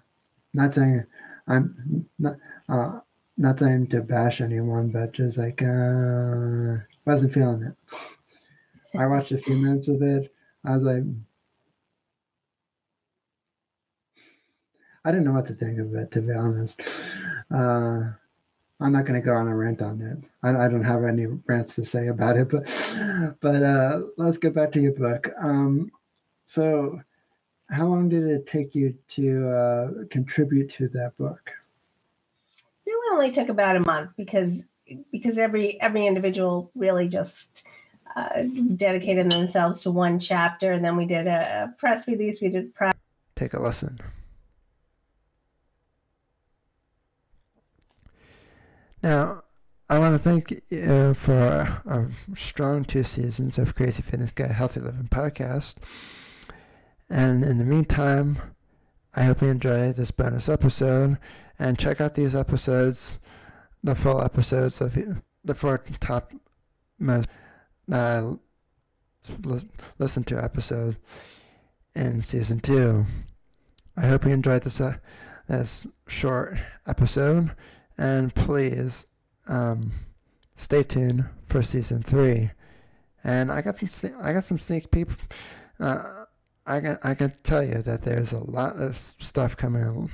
not 0.53 0.75
saying 0.75 1.05
I'm 1.47 2.07
not 2.19 2.37
uh, 2.69 2.99
not 3.37 3.59
saying 3.59 3.87
to 3.87 4.01
bash 4.01 4.41
anyone, 4.41 4.89
but 4.89 5.13
just 5.13 5.37
like 5.37 5.61
uh, 5.63 6.77
wasn't 7.05 7.33
feeling 7.33 7.63
it. 7.63 7.75
I 8.97 9.05
watched 9.07 9.31
a 9.31 9.37
few 9.37 9.55
minutes 9.57 9.87
of 9.87 10.01
it. 10.01 10.31
I 10.65 10.73
was 10.73 10.83
like, 10.83 11.03
I 15.05 15.11
didn't 15.11 15.25
know 15.25 15.33
what 15.33 15.47
to 15.47 15.53
think 15.53 15.79
of 15.79 15.93
it, 15.95 16.11
to 16.11 16.21
be 16.21 16.33
honest. 16.33 16.81
Uh, 17.53 18.11
I'm 18.79 18.91
not 18.91 19.05
going 19.05 19.19
to 19.19 19.25
go 19.25 19.33
on 19.33 19.47
a 19.47 19.55
rant 19.55 19.81
on 19.81 20.01
it. 20.01 20.17
I, 20.43 20.65
I, 20.65 20.67
don't 20.67 20.83
have 20.83 21.03
any 21.03 21.25
rants 21.25 21.75
to 21.75 21.85
say 21.85 22.07
about 22.07 22.37
it, 22.37 22.49
but 22.49 22.65
but 23.41 23.63
uh, 23.63 24.01
let's 24.17 24.37
get 24.37 24.53
back 24.53 24.71
to 24.73 24.81
your 24.81 24.91
book. 24.91 25.29
Um, 25.41 25.91
so, 26.45 27.01
how 27.69 27.87
long 27.87 28.09
did 28.09 28.23
it 28.23 28.45
take 28.45 28.75
you 28.75 28.95
to 29.09 29.49
uh, 29.49 29.91
contribute 30.11 30.69
to 30.73 30.89
that 30.89 31.17
book? 31.17 31.49
It 32.85 32.91
really 32.91 33.15
only 33.15 33.31
took 33.31 33.49
about 33.49 33.77
a 33.77 33.79
month 33.79 34.11
because 34.15 34.67
because 35.11 35.39
every 35.39 35.81
every 35.81 36.05
individual 36.05 36.69
really 36.75 37.07
just 37.07 37.65
uh, 38.15 38.43
dedicated 38.75 39.31
themselves 39.31 39.81
to 39.81 39.91
one 39.91 40.19
chapter, 40.19 40.71
and 40.71 40.85
then 40.85 40.95
we 40.95 41.05
did 41.05 41.25
a 41.25 41.73
press 41.79 42.07
release. 42.07 42.41
We 42.41 42.49
did 42.49 42.75
press. 42.75 42.93
Take 43.35 43.53
a 43.53 43.61
lesson. 43.61 43.99
Now, 49.03 49.43
I 49.89 49.99
want 49.99 50.15
to 50.15 50.19
thank 50.19 50.61
you 50.69 51.13
for 51.13 51.37
a, 51.37 51.81
a 51.85 52.35
strong 52.35 52.83
two 52.83 53.03
seasons 53.03 53.57
of 53.57 53.75
Crazy 53.75 54.01
Fitness 54.01 54.31
Guy 54.31 54.47
Healthy 54.47 54.81
Living 54.81 55.07
podcast. 55.09 55.75
And 57.09 57.43
in 57.43 57.57
the 57.57 57.65
meantime, 57.65 58.37
I 59.15 59.23
hope 59.23 59.41
you 59.41 59.47
enjoy 59.47 59.93
this 59.93 60.11
bonus 60.11 60.49
episode 60.49 61.17
and 61.57 61.79
check 61.79 62.01
out 62.01 62.15
these 62.15 62.35
episodes, 62.35 63.19
the 63.83 63.95
full 63.95 64.21
episodes 64.21 64.81
of 64.81 64.97
the 65.43 65.55
four 65.55 65.83
top 65.99 66.33
most 66.99 67.29
that 67.87 68.23
uh, 68.23 69.59
listen 69.97 70.23
to 70.25 70.43
episode 70.43 70.97
in 71.95 72.21
season 72.21 72.59
two. 72.59 73.05
I 73.95 74.07
hope 74.07 74.25
you 74.25 74.31
enjoyed 74.31 74.63
this 74.63 74.81
uh, 74.81 74.97
this 75.47 75.87
short 76.07 76.57
episode, 76.85 77.51
and 77.97 78.33
please 78.33 79.05
um, 79.47 79.91
stay 80.55 80.83
tuned 80.83 81.25
for 81.47 81.61
season 81.61 82.03
three. 82.03 82.51
And 83.23 83.51
I 83.51 83.61
got 83.61 83.77
some 83.77 84.13
I 84.21 84.33
got 84.33 84.43
some 84.43 84.59
sneak 84.59 84.91
peek. 84.91 85.07
Uh, 85.79 86.25
I 86.65 86.79
can 86.79 86.97
I 87.03 87.13
can 87.13 87.33
tell 87.43 87.63
you 87.63 87.81
that 87.81 88.03
there's 88.03 88.31
a 88.31 88.39
lot 88.39 88.77
of 88.77 88.97
stuff 88.97 89.57
coming 89.57 90.09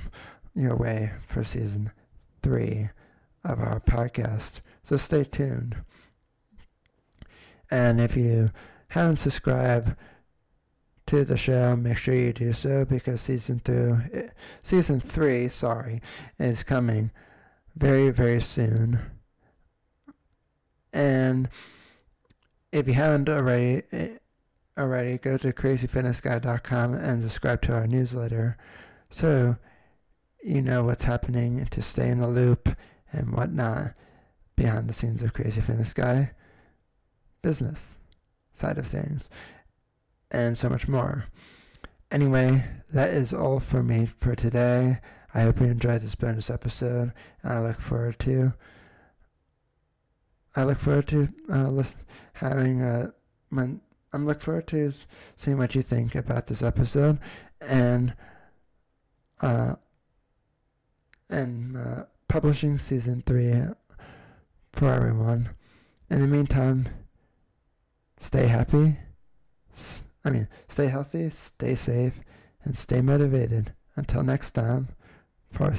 your 0.54 0.76
way 0.76 1.12
for 1.28 1.44
season 1.44 1.90
three 2.42 2.90
of 3.44 3.60
our 3.60 3.80
podcast. 3.80 4.60
So 4.82 4.96
stay 4.96 5.24
tuned. 5.24 5.76
And 7.70 8.00
if 8.00 8.16
you 8.16 8.50
haven't 8.88 9.16
subscribed 9.16 9.96
to 11.06 11.24
the 11.24 11.36
show, 11.36 11.76
make 11.76 11.98
sure 11.98 12.14
you 12.14 12.32
do 12.32 12.52
so 12.52 12.84
because 12.84 13.20
season 13.20 13.60
two, 13.64 13.98
season 14.62 15.00
three, 15.00 15.48
sorry, 15.48 16.00
is 16.38 16.62
coming 16.62 17.10
very 17.76 18.10
very 18.10 18.40
soon. 18.40 19.00
And 20.92 21.48
if 22.72 22.86
you 22.86 22.94
haven't 22.94 23.28
already 23.28 23.82
eh, 23.92 24.18
already, 24.78 25.18
go 25.18 25.36
to 25.38 25.52
crazyfitnessguy.com 25.52 26.94
and 26.94 27.22
subscribe 27.22 27.62
to 27.62 27.74
our 27.74 27.86
newsletter 27.86 28.56
so 29.10 29.56
you 30.42 30.60
know 30.60 30.82
what's 30.82 31.04
happening 31.04 31.66
to 31.70 31.80
stay 31.80 32.08
in 32.08 32.18
the 32.18 32.26
loop 32.26 32.76
and 33.12 33.32
whatnot 33.32 33.94
behind 34.56 34.88
the 34.88 34.92
scenes 34.92 35.22
of 35.22 35.32
Crazy 35.32 35.60
Fitness 35.60 35.92
Guy 35.92 36.32
business 37.42 37.96
side 38.52 38.78
of 38.78 38.86
things 38.86 39.30
and 40.30 40.58
so 40.58 40.68
much 40.68 40.88
more. 40.88 41.26
Anyway, 42.10 42.64
that 42.92 43.10
is 43.10 43.32
all 43.32 43.60
for 43.60 43.82
me 43.82 44.06
for 44.06 44.34
today. 44.34 44.98
I 45.34 45.42
hope 45.42 45.60
you 45.60 45.66
enjoyed 45.66 46.00
this 46.00 46.14
bonus 46.14 46.48
episode 46.48 47.12
and 47.42 47.52
I 47.52 47.60
look 47.60 47.80
forward 47.80 48.18
to 48.20 48.54
I 50.56 50.62
look 50.62 50.78
forward 50.78 51.08
to 51.08 51.28
uh, 51.52 51.68
listen, 51.68 51.98
having 52.34 52.80
uh, 52.80 53.10
my 53.50 53.70
I'm 54.12 54.26
look 54.26 54.40
forward 54.40 54.68
to 54.68 54.92
seeing 55.36 55.58
what 55.58 55.74
you 55.74 55.82
think 55.82 56.14
about 56.14 56.46
this 56.46 56.62
episode 56.62 57.18
and 57.60 58.14
uh, 59.40 59.74
and 61.28 61.76
uh, 61.76 62.04
publishing 62.28 62.78
season 62.78 63.24
three 63.26 63.60
for 64.72 64.92
everyone. 64.92 65.50
In 66.10 66.20
the 66.20 66.28
meantime, 66.28 66.88
stay 68.20 68.46
happy. 68.46 68.98
I 70.24 70.30
mean, 70.30 70.48
stay 70.68 70.86
healthy, 70.86 71.30
stay 71.30 71.74
safe, 71.74 72.20
and 72.62 72.78
stay 72.78 73.00
motivated. 73.00 73.72
Until 73.96 74.22
next 74.22 74.52
time, 74.52 74.88
for 75.54 75.72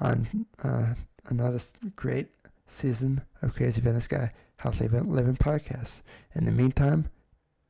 on 0.00 0.46
uh, 0.62 0.94
another 1.28 1.60
great 1.96 2.28
season 2.66 3.22
of 3.42 3.54
Crazy 3.54 3.80
Fitness 3.80 4.08
Guy 4.08 4.32
Healthy 4.56 4.88
Living 4.88 5.36
Podcast. 5.36 6.02
In 6.34 6.44
the 6.44 6.52
meantime, 6.52 7.08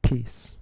Peace. 0.02 0.52